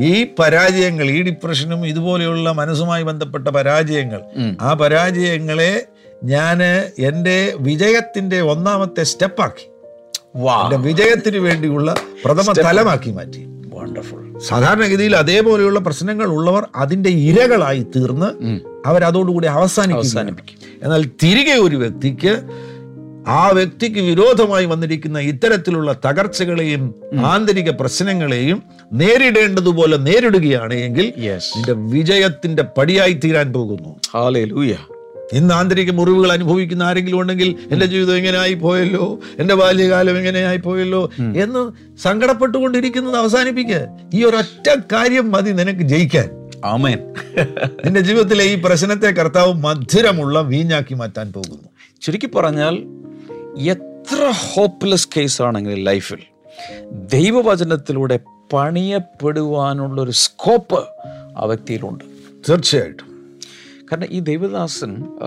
ഈ 0.00 0.26
പരാജയങ്ങൾ 0.38 1.04
ഈ 1.04 1.22
ഡിപ്രഷനും 1.22 1.86
ഇതുപോലെയുള്ള 1.86 2.52
മനസ്സുമായി 2.52 3.02
ബന്ധപ്പെട്ട 3.02 3.48
പരാജയങ്ങൾ 3.48 4.22
ആ 4.60 4.72
പരാജയങ്ങളെ 4.72 5.84
ഞാൻ 6.24 6.62
എന്റെ 6.98 7.54
വിജയത്തിന്റെ 7.56 8.40
ഒന്നാമത്തെ 8.40 9.02
സ്റ്റെപ്പാക്കി 9.02 9.70
വിജയത്തിന് 10.76 11.36
വേണ്ടിയുള്ള 11.36 11.94
പ്രഥമ 12.24 12.52
തലമാക്കി 12.64 13.10
മാറ്റി. 13.10 13.57
വണ്ടർഫുൾ 13.78 14.22
സാധാരണഗതിയിൽ 14.38 15.16
അതേപോലെയുള്ള 15.16 15.78
പ്രശ്നങ്ങൾ 15.78 16.26
ഉള്ളവർ 16.26 16.68
അതിന്റെ 16.76 17.10
ഇരകളായി 17.10 17.86
തീർന്ന് 17.96 18.28
അവരതോടുകൂടി 18.86 19.46
അവസാനിപ്പിക്കും. 19.46 20.58
എന്നാൽ 20.82 21.02
തിരികെ 21.22 21.56
ഒരു 21.58 21.76
വ്യക്തിക്ക് 21.76 22.32
ആ 23.30 23.50
വ്യക്തിക്ക് 23.50 24.00
വിരോധമായി 24.00 24.66
വന്നിരിക്കുന്ന 24.66 25.18
ഇത്തരത്തിലുള്ള 25.20 25.90
തകർച്ചകളെയും 26.06 26.82
ആന്തരിക 27.24 27.70
പ്രശ്നങ്ങളെയും 27.70 28.58
നേരിടേണ്ടതുപോലെ 28.92 29.96
നേരിടുകയാണ് 29.96 30.74
എങ്കിൽ 30.74 31.06
വിജയത്തിന്റെ 31.90 32.64
പടിയായി 32.76 33.12
തീരാൻ 33.24 33.52
പോകുന്നു. 33.52 33.90
ഹാലേലൂയ 34.14 34.74
ഇന്ന് 35.32 35.54
ആന്തരിക 35.54 35.90
മുറിവുകൾ 35.90 36.32
അനുഭവിക്കുന്ന 36.32 36.82
ആരെങ്കിലും 36.82 37.20
ഉണ്ടെങ്കിൽ 37.20 37.56
എന്റെ 37.70 37.86
ജീവിതം 37.86 38.16
എങ്ങനെയായി 38.16 38.54
പോയല്ലോ? 38.54 39.18
എന്റെ 39.38 39.54
ബാല്യകാലം 39.54 40.18
എങ്ങനെയായി 40.18 40.56
പോയല്ലോ? 40.56 41.10
എന്ന് 41.36 41.72
സങ്കടപ്പെട്ടുകൊണ്ടിരിക്കുന്നത് 41.98 43.16
അവസാനിപ്പിക്കുക 43.16 43.88
ഈ 44.14 44.24
ഒരൊറ്റ 44.24 44.80
കാര്യം 44.92 45.30
മതി 45.30 45.50
നിനക്ക് 45.50 45.80
ജയിക്കാൻ. 45.80 46.28
ആമേൻ. 46.64 46.98
നിന്റെ 47.84 48.00
ജീവിതത്തിലെ 48.00 48.44
ഈ 48.44 48.62
പ്രശ്നത്തെ 48.64 49.06
കർത്താവ് 49.06 49.52
മധുരമുള്ള 49.54 50.40
വീഞ്ഞാക്കി 50.40 50.94
മാറ്റാൻ 50.94 51.32
പോകുന്നു. 51.32 51.68
ചുരുക്കി 52.00 52.26
പറഞ്ഞാൽ 52.26 52.74
എത്ര 53.58 54.32
ഹോപ്പ്ലെസ് 54.54 55.08
കേസ് 55.16 55.42
ആണെങ്കിലും 55.42 55.84
ലൈഫിൽ 55.84 56.18
ദൈവവചനത്തിലൂടെ 57.14 58.20
പണിയപ്പെടുവാനുള്ള 58.52 60.02
ഒരു 60.02 60.10
സ്കോപ്പ് 60.10 60.84
ആ 61.36 61.44
വ്യക്തിയിലുണ്ട്. 61.44 62.04
തീർച്ചയായിട്ടും. 62.48 63.07
കാരണം 63.92 64.06
ഈ 64.10 64.20
ദേവദാസൻ 64.20 65.18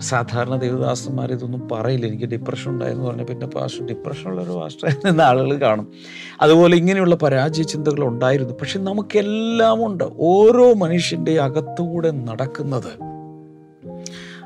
സാധാരണ 0.00 0.56
ദേവദാസന്മാർ 0.56 1.32
ഇതൊന്നും 1.32 1.68
പറയില്ല. 1.72 2.06
എനിക്ക് 2.06 2.24
ഡിപ്രഷൻ 2.24 2.70
ഉണ്ടായെന്ന് 2.70 3.04
പറഞ്ഞാൽ 3.04 3.24
പിന്നെ 3.24 3.46
പാഷ 3.46 3.82
ഡിപ്രഷനുള്ള 3.82 4.42
ഒരു 4.42 4.50
പാസ്റ്റർ 4.50 5.08
എന്ന 5.08 5.22
ആളുകൾ 5.22 5.54
കാണും. 5.54 5.92
അതുപോലെ 6.40 6.76
ഇങ്ങനെയുള്ള 6.76 7.14
പരാജയ 7.14 7.62
ചിന്തകൾ 7.62 8.04
ഉണ്ടായിരുന്നു. 8.04 8.54
പക്ഷെ 8.54 8.78
നമുക്കെല്ലാം 8.78 9.86
ഉണ്ട്. 9.86 10.04
ഓരോ 10.16 10.74
മനുഷ്യന്റെ 10.74 11.40
അകത്തൂടെ 11.40 12.10
നടക്കുന്നത് 12.10 12.92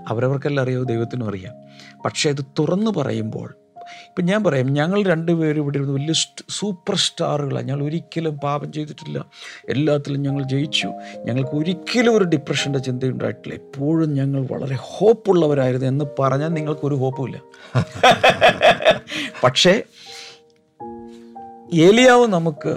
അവരവർക്കെല്ലാം 0.09 0.65
അറിയോ 0.65 0.83
ദൈവത്തിനും 0.83 1.29
അറിയാം. 1.29 1.55
പക്ഷേ 2.05 2.31
അത് 2.31 2.45
തുറന്നു 2.59 2.91
പറയുമ്പോൾ 3.01 3.55
ഇപ്പം 4.09 4.25
ഞാൻ 4.25 4.45
പറയാം 4.45 4.73
ഞങ്ങൾ 4.73 5.03
രണ്ടുപേരും 5.03 5.61
ഇവിടെ 5.63 5.77
ഇരുന്ന് 5.77 5.93
വലിയ 5.93 6.13
സൂപ്പർ 6.51 6.95
സ്റ്റാറുകളാണ്. 6.97 7.67
ഞങ്ങൾ 7.69 7.85
ഒരിക്കലും 7.85 8.39
പാപം 8.39 8.73
ചെയ്തിട്ടില്ല. 8.73 9.25
എല്ലാത്തിലും 9.69 10.23
ഞങ്ങൾ 10.23 10.43
ജയിച്ചു. 10.43 10.89
ഞങ്ങൾക്ക് 11.25 11.51
ഒരിക്കലും 11.51 12.17
ഒരു 12.17 12.25
ഡിപ്രഷന്റെ 12.25 12.79
ചിന്തയുണ്ടായിട്ടില്ല. 12.79 13.55
എപ്പോഴും 13.55 14.15
ഞങ്ങൾ 14.15 14.47
വളരെ 14.53 14.77
ഹോപ്പുള്ളവരായിരുന്നു 14.81 15.87
എന്ന് 15.87 16.05
പറഞ്ഞാൽ 16.19 16.49
നിങ്ങൾക്കൊരു 16.49 16.95
ഹോപ്പുമില്ല 16.95 17.43
പക്ഷേ 19.45 19.83
ഏലിയാവ് 21.75 22.27
നമുക്ക് 22.27 22.77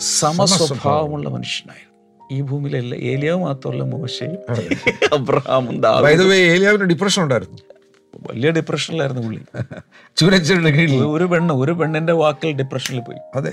സമസ്വഭാവമുള്ള 0.00 1.28
മനുഷ്യനായിരുന്നു. 1.28 1.90
ഈ 2.32 2.40
ഭൂമിയിലല്ല 2.40 2.94
ഏലിയാവ് 2.94 3.40
മാത്രമല്ല 3.40 3.82
മോശയും 3.82 4.38
അബ്രഹാമും 5.12 6.34
ഏലിയാവിന് 6.34 6.82
ഡിപ്രഷൻ 6.82 7.22
ഉണ്ടായിരുന്നു. 7.22 7.58
വലിയ 8.14 8.50
ഡിപ്രഷനിലായിരുന്നു 8.50 9.22
പുള്ളി. 9.22 9.42
ഒരു 11.04 11.24
പെണ്ണ് 11.24 11.52
ഒരു 11.52 11.72
പെണ്ണിന്റെ 11.72 12.12
വാക്കിൽ 12.12 12.52
ഡിപ്രഷനിൽ 12.52 13.00
പോയി. 13.00 13.18
അതെ. 13.34 13.52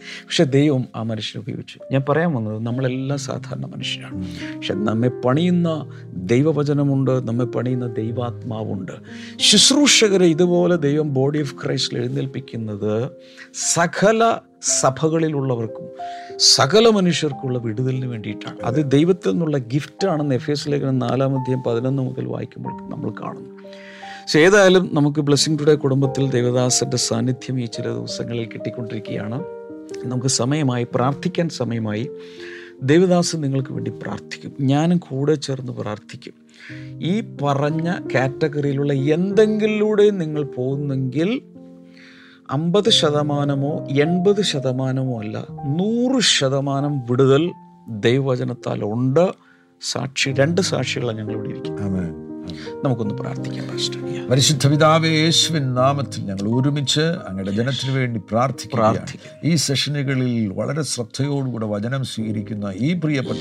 പക്ഷെ 0.00 0.44
ദൈവം 0.44 0.84
ആ 0.96 1.02
മനുഷ്യനെ 1.02 1.42
ഉപയോഗിച്ചു. 1.42 1.78
ഞാൻ 1.92 2.02
പറയാൻ 2.08 2.32
വന്നത് 2.32 2.66
നമ്മളെല്ലാം 2.66 3.18
സാധാരണ 3.18 3.66
മനുഷ്യരാണ്. 3.66 4.24
പക്ഷെ 4.56 4.74
നമ്മെ 4.74 5.08
പണിയുന്ന 5.08 5.90
ദൈവവചനമുണ്ട് 6.16 7.28
നമ്മെ 7.28 7.44
പണിയുന്ന 7.44 7.86
ദൈവാത്മാവുണ്ട്. 7.86 8.92
ശുശ്രൂഷകരെ 9.36 10.26
ഇതുപോലെ 10.26 10.76
ദൈവം 10.76 11.14
ബോഡി 11.14 11.40
ഓഫ് 11.40 11.54
ക്രൈസ്റ്റിൽ 11.64 11.98
എഴുന്നേൽപ്പിക്കുന്നത് 11.98 13.10
സകല 13.54 14.38
സഭകളിലുള്ളവർക്കും 14.62 15.88
സകല 16.36 16.88
മനുഷ്യർക്കുള്ള 16.88 17.58
വിടുതലിന് 17.58 18.06
വേണ്ടിയിട്ടാണ്. 18.06 18.58
അത് 18.64 18.90
ദൈവത്തിൽ 18.90 19.30
നിന്നുള്ള 19.30 19.58
ഗിഫ്റ്റാണെന്ന് 19.58 20.34
എഫ് 20.34 20.50
എസ് 20.50 20.68
ലേഖനം 20.68 20.98
നാലാമധ്യം 20.98 21.62
പതിനൊന്ന് 21.62 22.02
മുതൽ 22.02 22.24
വായിക്കുമ്പോൾ 22.24 22.90
നമ്മൾ 22.90 23.10
കാണുന്നു. 23.10 23.54
പക്ഷെ 24.24 24.40
ഏതായാലും 24.40 24.90
നമുക്ക് 24.92 25.20
ബ്ലെസ്സിംഗ് 25.20 25.58
ടുഡേ 25.60 25.74
കുടുംബത്തിൽ 25.74 26.30
ദേവദാസന്റെ 26.30 26.96
സാന്നിധ്യം 26.96 27.60
ഈ 27.60 27.64
ചില 27.64 27.84
ദിവസങ്ങളിൽ 27.84 28.44
കിട്ടിക്കൊണ്ടിരിക്കുകയാണ്. 28.44 29.44
നമുക്ക് 30.04 30.26
സമയമായി 30.26 30.86
പ്രാർത്ഥിക്കാൻ 30.94 31.48
സമയമായി 31.48 32.10
ദേവദാസൻ 32.82 33.40
നിങ്ങൾക്ക് 33.40 33.72
വേണ്ടി 33.72 33.90
പ്രാർത്ഥിക്കും. 33.90 34.54
ഞാനും 34.60 34.98
കൂടെ 34.98 35.34
ചേർന്ന് 35.34 35.72
പ്രാർത്ഥിക്കും. 35.72 36.32
ഈ 37.02 37.36
പറഞ്ഞ 37.42 37.92
കാറ്റഗറിയിലുള്ള 38.14 38.92
എന്തെങ്കിലൂടെ 38.92 40.10
നിങ്ങൾ 40.10 40.44
പോകുന്നെങ്കിൽ 40.44 41.42
അമ്പത് 42.50 42.90
ശതമാനമോ 42.90 43.86
എൺപത് 43.90 44.42
ശതമാനമോ 44.42 45.20
അല്ല 45.20 45.46
നൂറ് 45.50 46.22
ശതമാനം 46.22 46.98
വിടുതൽ 46.98 47.52
ദൈവവചനത്താൽ 47.88 48.84
ഉണ്ട്. 48.84 49.32
സാക്ഷി 49.82 50.30
രണ്ട് 50.32 50.60
സാക്ഷികളാണ് 50.60 51.18
ഞങ്ങൾ 51.18 51.32
ഇവിടെ 51.32 51.48
ഇരിക്കുന്നത്. 51.48 52.33
നമുക്കൊന്ന് 52.84 53.14
പ്രാർത്ഥിക്കാം 53.14 53.64
പരിശുദ്ധ 54.30 54.66
യേശുവിൻ 55.04 55.74
നാമത്തിൽ 55.74 56.20
ഞങ്ങൾ 56.24 56.46
ഒരുമിച്ച് 56.48 57.00
അങ്ങയുടെ 57.00 57.50
ജനത്തിനു 57.50 57.92
വേണ്ടി 57.92 58.20
പ്രാർത്ഥിക്കുകയാണ്. 58.30 59.12
ഈ 59.44 59.54
സെഷനുകളിൽ 59.54 60.48
വളരെ 60.48 60.82
ശ്രദ്ധയോടുകൂടെ 60.82 61.66
വചനം 61.66 62.04
സ്വീകരിക്കുന്ന 62.04 62.72
ഈ 62.76 62.92
പ്രിയപ്പെട്ട 62.92 63.38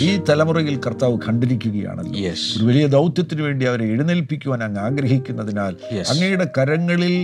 ഈ 0.00 0.20
തലമുറയിൽ 0.28 0.80
കർത്താവ് 0.86 1.18
കണ്ടിരിക്കുകയാണല്ലോ. 1.28 2.20
ഒരു 2.58 2.64
വലിയ 2.64 2.86
ദൗത്യത്തിനു 2.86 3.42
വേണ്ടി 3.42 3.66
അവരെ 3.66 3.84
എഴുന്നേൽപ്പിക്കുവാൻ 3.84 4.64
അങ്ങ് 4.64 4.80
ആഗ്രഹിക്കുന്നതിനാൽ 4.80 5.76
അങ്ങയുടെ 6.10 6.46
കരങ്ങളിൽ 6.58 7.14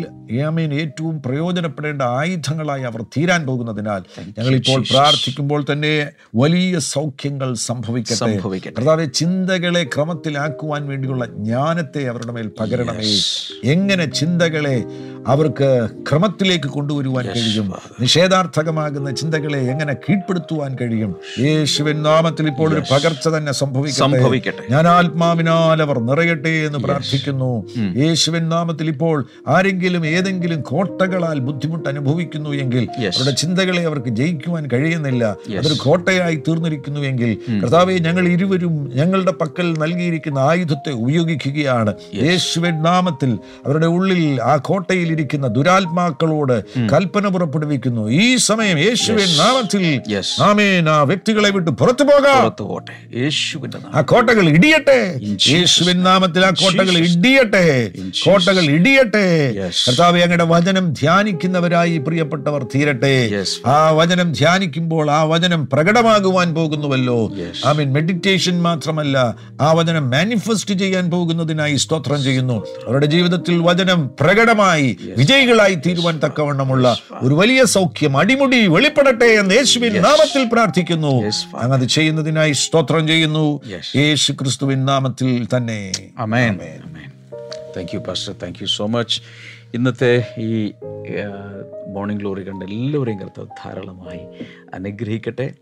ആമീൻ 0.42 0.74
ഏറ്റവും 0.74 1.22
പ്രയോജനപ്പെടേണ്ട 1.22 2.02
ആയുധങ്ങളായി 2.02 2.83
അവർ 2.83 3.02
തീരാൻ 3.02 3.46
പോകുന്നതിനാൽ 3.46 4.02
ഞങ്ങൾ 4.38 4.55
ഇപ്പോൾ 4.55 4.85
പ്രാർത്ഥിക്കുമ്പോൾ 4.90 5.64
തന്നെ 5.72 5.94
വലിയ 6.35 6.79
സൗഖ്യങ്ങൾ 6.79 7.55
സംഭവിക്കട്ടെ. 7.55 8.72
കർത്താവെ 8.79 9.05
ചിന്തകളെ 9.05 9.85
ക്രമത്തിലാക്കുവാൻ 9.85 10.83
വേണ്ടിയുള്ള 11.07 11.45
ജ്ഞാനത്തെ 11.45 12.09
അവരുടെ 12.09 12.33
മേൽ 12.33 12.51
പകരണമേ. 12.61 13.07
എങ്ങനെ 13.64 14.05
ചിന്തകളെ 14.05 14.85
അവർക്ക് 15.27 15.69
ക്രമത്തിലേക്ക് 16.11 16.69
കൊണ്ടുവരുവാൻ 16.77 17.25
കഴിയും. 17.27 17.69
നിഷേധാർത്ഥകമാകുന്ന 18.01 19.11
ചിന്തകളെ 19.21 19.61
എങ്ങനെ 19.73 19.95
കീഴ്പ്പെടുത്തുവാൻ 20.05 20.73
കഴിയും? 20.81 21.12
യേശുവിൻ 21.41 22.03
നാമത്തിൽ 22.03 22.47
ഇപ്പോൾ 22.49 22.69
ഒരു 22.75 22.83
പകർച്ച 22.93 23.29
തന്നെ 23.29 23.53
സംഭവിക്കട്ടെ. 23.53 24.62
ഞാൻ 24.71 24.87
ആത്മാവിനാൽ 24.87 25.81
അവർ 25.87 25.99
നിറയട്ടെ 26.09 26.55
എന്ന് 26.69 26.79
പ്രാർത്ഥിക്കുന്നു. 26.79 27.51
യേശുവിൻ 27.97 28.49
നാമത്തിൽ 28.49 28.89
ഇപ്പോൾ 28.89 29.17
ആരെങ്കിലും 29.49 30.07
ഏതെങ്കിലും 30.07 30.61
കോട്ടകളാൽ 30.61 31.39
ബുദ്ധിമുട്ട് 31.49 31.89
അനുഭവിക്കുന്നു 31.89 32.51
എങ്കിൽ 32.51 32.85
അവരുടെ 33.07 33.35
ചിന്തകളെ 33.43 33.83
അവർക്ക് 33.83 34.12
ജയിക്കുവാൻ 34.21 34.65
കഴിയുന്നില്ല. 34.73 35.25
അതൊരു 35.59 35.75
കോട്ടയായി 35.75 36.37
തീർന്നിരിക്കുന്നു 36.49 37.01
എങ്കിൽ 37.01 37.33
കർത്താവെ 37.62 37.95
ഞങ്ങൾ 38.07 38.25
ഇരുവരും 38.29 38.75
ഞങ്ങളുടെ 38.95 39.33
പക്കൽ 39.33 39.79
നൽകിയിരിക്കുന്ന 39.79 40.39
ആയുധത്തെ 40.39 40.93
ഉപയോഗിക്കുകയാണ്. 41.03 41.95
യേശുവിൻ 42.23 42.77
നാമത്തിൽ 42.83 43.33
അവരുടെ 43.67 43.87
ഉള്ളിൽ 43.87 44.43
ആ 44.43 44.57
കോട്ടയിൽ 44.57 45.15
ഇരിക്കുന്ന 45.16 45.46
ദുരാത്മാക്കളോട് 45.57 46.57
കൽപ്പന 46.92 47.26
പുറപ്പെടുവിക്കുന്നു. 47.35 48.02
ഈ 48.24 48.37
സമയം 48.48 48.79
യേശുവിൻ 48.79 49.31
നാമത്തിൽ 49.38 49.85
ആമേൻ. 50.42 50.85
ആ 50.88 51.02
വ്യക്തികളെ 51.02 51.50
വിട്ട് 51.50 51.70
പുറത്തു 51.70 52.05
പോകാം. 52.05 52.46
ആ 53.94 54.00
കോട്ടകൾ 54.00 54.44
ഇടിയട്ടെ. 54.48 55.00
യേശുവിൻ 55.48 55.98
നാമത്തിൽ 56.02 56.42
ആ 56.46 56.50
കോട്ടകൾ 56.50 56.96
ഇടിയട്ടെ. 56.98 57.66
കോട്ടകൾ 58.26 58.64
ഇടിയട്ടെ. 58.76 59.26
കർത്താവ് 59.88 60.18
അങ്ങയുടെ 60.22 60.46
വചനം 60.48 60.92
ധ്യാനിക്കുന്നവരായി 60.92 61.96
പ്രിയപ്പെട്ടവർ 61.98 62.62
തീരട്ടെ. 62.74 63.14
ആ 63.66 63.90
വചനം 63.90 64.33
ധ്യാനിക്കുമ്പോൾ 64.33 65.11
ആ 65.11 65.22
വചനം 65.22 65.62
പ്രകടമാകുവാൻ 65.72 66.55
പോകുന്നുവല്ലോ. 66.55 67.18
ഐ 67.66 67.72
മീൻ 67.72 67.92
മെഡിറ്റേഷൻ 67.92 68.57
മാത്രമല്ല 68.62 69.16
ആ 69.61 69.72
വചനം 69.72 70.11
മാനിഫെസ്റ്റ് 70.11 70.74
ചെയ്യാൻ 70.74 71.11
പോകുന്നതിനായി 71.11 71.76
സ്തോത്രം 71.76 72.22
ചെയ്യുന്നു. 72.22 72.57
അവരുടെ 72.87 73.07
ജീവിതത്തിൽ 73.07 73.57
വചനം 73.62 74.00
പ്രകടമായി 74.20 74.88
വിജയികളായി 75.14 75.75
തീരുവാൻ 75.75 76.21
തക്കവണ്ണമുള്ള 76.25 76.99
ഒരു 77.21 77.35
വലിയ 77.35 77.64
സൗഖ്യം 77.64 78.16
അടിമുടി 78.16 78.66
വെളിപ്പെടട്ടെ 78.66 79.25
എന്ന് 79.25 79.55
യേശുവിൻ 79.55 79.92
നാമത്തിൽ 79.92 80.49
പ്രാർത്ഥിക്കുന്നു. 80.53 81.23
അങ്ങ് 81.57 81.79
അത് 81.79 81.88
ചെയ്യുന്നതിനായി 81.88 82.53
സ്തോത്രം 82.53 83.09
ചെയ്യുന്നു. 83.09 83.61
യേശു 83.97 84.33
ക്രിസ്തുവിൻ 84.33 84.85
നാമത്തിൽ 84.85 85.47
തന്നെ. 85.57 85.92
Thank 87.77 87.95
you 87.95 87.99
pastor 87.99 88.35
thank 88.42 88.59
you 88.62 88.66
so 88.66 88.87
much 88.87 89.21
ഇന്നത്തെ 89.75 90.27
ഈ 90.38 90.73
മോർണിംഗ് 91.88 92.21
ഗ്ലോറി 92.21 92.42
കണ്ട 92.42 92.62
എല്ലാവരെയും 92.62 93.21
കർത്താവ് 93.21 93.47
ധാരാളമായി 93.47 94.21
അനുഗ്രഹിക്കട്ടെ. 94.75 95.55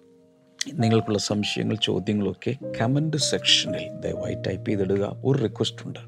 നിങ്ങൾക്കുള്ള 0.75 1.19
സംശയങ്ങൾ 1.19 1.77
ചോദ്യങ്ങളൊക്കെ 1.83 2.55
കമന്റ് 2.81 3.17
സെക്ഷനിൽ 3.17 3.89
ദയവായി 4.01 4.35
ടൈപ്പ് 4.47 4.71
ചെയ്തിടുക. 4.71 5.17
ഒരു 5.25 5.39
റിക്വസ്റ്റ് 5.39 5.87
ഉണ്ട്. 5.87 5.99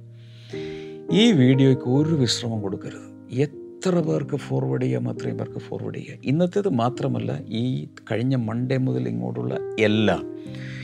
ഈ 1.12 1.32
വീഡിയോയ്ക്ക് 1.32 1.84
ഒരു 1.84 2.14
വിശ്രമം 2.14 2.62
കൊടുക്കരുത്. 2.62 3.15
എത്ര 3.32 4.00
പേർക്ക് 4.00 4.36
ഫോർവേഡ് 4.36 4.82
ചെയ്യാം 4.82 5.08
അത്രയും 5.08 5.38
പേർക്ക് 5.38 5.58
ഫോർവേഡ് 5.58 5.94
ചെയ്യുക 5.94 6.18
ഇന്നത്തേത് 6.24 6.68
മാത്രമല്ല 6.68 7.40
ഈ 7.46 7.88
കഴിഞ്ഞ 8.10 8.36
മൺഡേ 8.36 8.76
മുതൽ 8.76 9.08
ഇങ്ങോട്ടുള്ള 9.08 9.58
എല്ലാം 9.78 10.38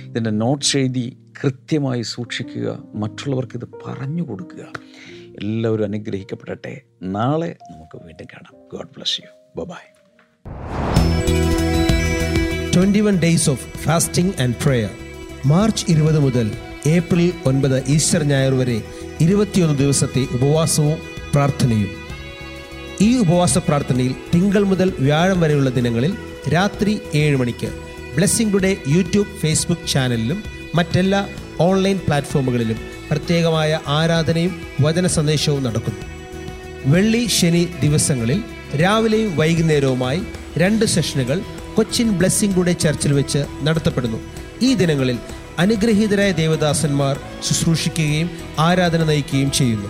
ഇതിന്റെ 0.07 0.31
നോട്ട്സ് 0.31 0.77
എഴുതി 0.77 1.17
കൃത്യമായി 1.45 2.03
സൂക്ഷിക്കുക 2.03 2.79
മറ്റുള്ളവർക്ക് 2.95 3.57
ഇത് 3.57 3.69
പറഞ്ഞു 3.87 4.23
കൊടുക്കുക. 4.23 4.73
എല്ലാവരും 5.43 5.85
അനുഗ്രഹിക്കപ്പെടട്ടെ. 5.85 6.81
നാളെ 7.03 7.57
നമുക്ക് 7.71 8.05
വീണ്ടും 8.05 8.27
കാണാം. 8.33 8.69
God 8.73 8.89
bless 8.97 9.23
you 9.23 9.65
bye 9.65 9.93
twenty 12.77 13.01
one 13.01 13.19
days 13.19 13.51
of 13.51 13.67
fasting 13.77 14.43
and 14.43 14.55
prayer 14.65 14.91
March 15.47 15.85
ഇരുപത് 15.89 16.19
മുതൽ 16.19 16.51
ഏപ്രിൽ 16.87 17.33
ഒൻപത് 17.47 17.85
ഈസ്റ്റർ 17.85 18.23
ഞായർ 18.23 18.55
വരെ 18.55 18.83
ഇരുപത്തിയൊന്ന് 19.21 19.79
ദിവസത്തെ 19.79 20.27
ഉപവാസവും 20.35 20.99
പ്രാർത്ഥനയും. 21.33 22.02
ഈ 23.03 23.17
ഉപവാസ 23.17 23.59
പ്രാർത്ഥനയിൽ 23.59 24.15
തിങ്കൾ 24.35 24.63
മുതൽ 24.63 24.93
വ്യാഴം 24.99 25.41
വരെയുള്ള 25.41 25.71
ദിനങ്ങളിൽ 25.71 26.13
രാത്രി 26.55 26.99
ഏഴ് 27.15 27.37
മണിക്ക് 27.37 27.69
ബ്ലെസ്സിംഗ് 28.17 28.53
ടുഡേ 28.55 28.77
യൂട്യൂബ് 28.89 29.39
ഫേസ്ബുക്ക് 29.41 29.89
ചാനലിലും 29.89 30.45
മറ്റെല്ലാ 30.75 31.27
ഓൺലൈൻ 31.61 31.99
പ്ലാറ്റ്ഫോമുകളിലും 32.07 32.79
പ്രത്യേകമായ 33.11 33.81
ആരാധനയും 33.89 34.63
വചന 34.81 35.07
സന്ദേശവും 35.07 35.63
നടക്കുന്നു. 35.63 36.01
വെള്ളി 36.87 37.27
ശനി 37.27 37.69
ദിവസങ്ങളിൽ 37.81 38.45
രാവിലെയും 38.83 39.37
വൈകുന്നേരവുമായി 39.37 40.23
രണ്ട് 40.59 40.85
സെഷനുകൾ 40.85 41.41
കൊച്ചിൻ 41.77 42.11
ബ്ലെസ്സിംഗ് 42.11 42.57
ടുഡേ 42.57 42.73
ചർച്ചിൽ 42.73 43.13
വെച്ച് 43.13 43.45
നടത്തപ്പെടുന്നു. 43.63 44.21
ഈ 44.63 44.75
ദിനങ്ങളിൽ 44.75 45.19
അനുഗ്രഹീതരായ 45.59 46.33
ദേവദാസന്മാർ 46.33 47.21
ശുശ്രൂഷിക്കുകയും 47.49 48.31
ആരാധന 48.59 49.05
നയിക്കുകയും 49.05 49.51
ചെയ്യുന്നു. 49.51 49.89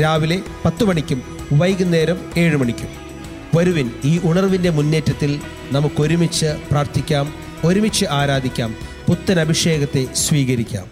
രാവിലെ 0.00 0.40
പത്ത് 0.64 0.84
മണിക്കും 0.84 1.31
വൈകുന്നേരം 1.52 2.20
ഏഴ് 2.38 2.56
മണിക്കും. 2.56 2.88
വരുവിൻ 3.54 3.90
ഈ 4.04 4.20
ഉണർവിന്റെ 4.24 4.70
മുന്നേറ്റത്തിൽ 4.70 5.40
നമുക്കൊരുമിച്ച് 5.72 6.46
പ്രാർത്ഥിക്കാം 6.70 7.34
ഒരുമിച്ച് 7.64 8.06
ആരാധിക്കാം 8.10 8.74
പുത്തൻ 9.08 9.40
അഭിഷേകത്തെ 9.40 10.06
സ്വീകരിക്കാം. 10.14 10.91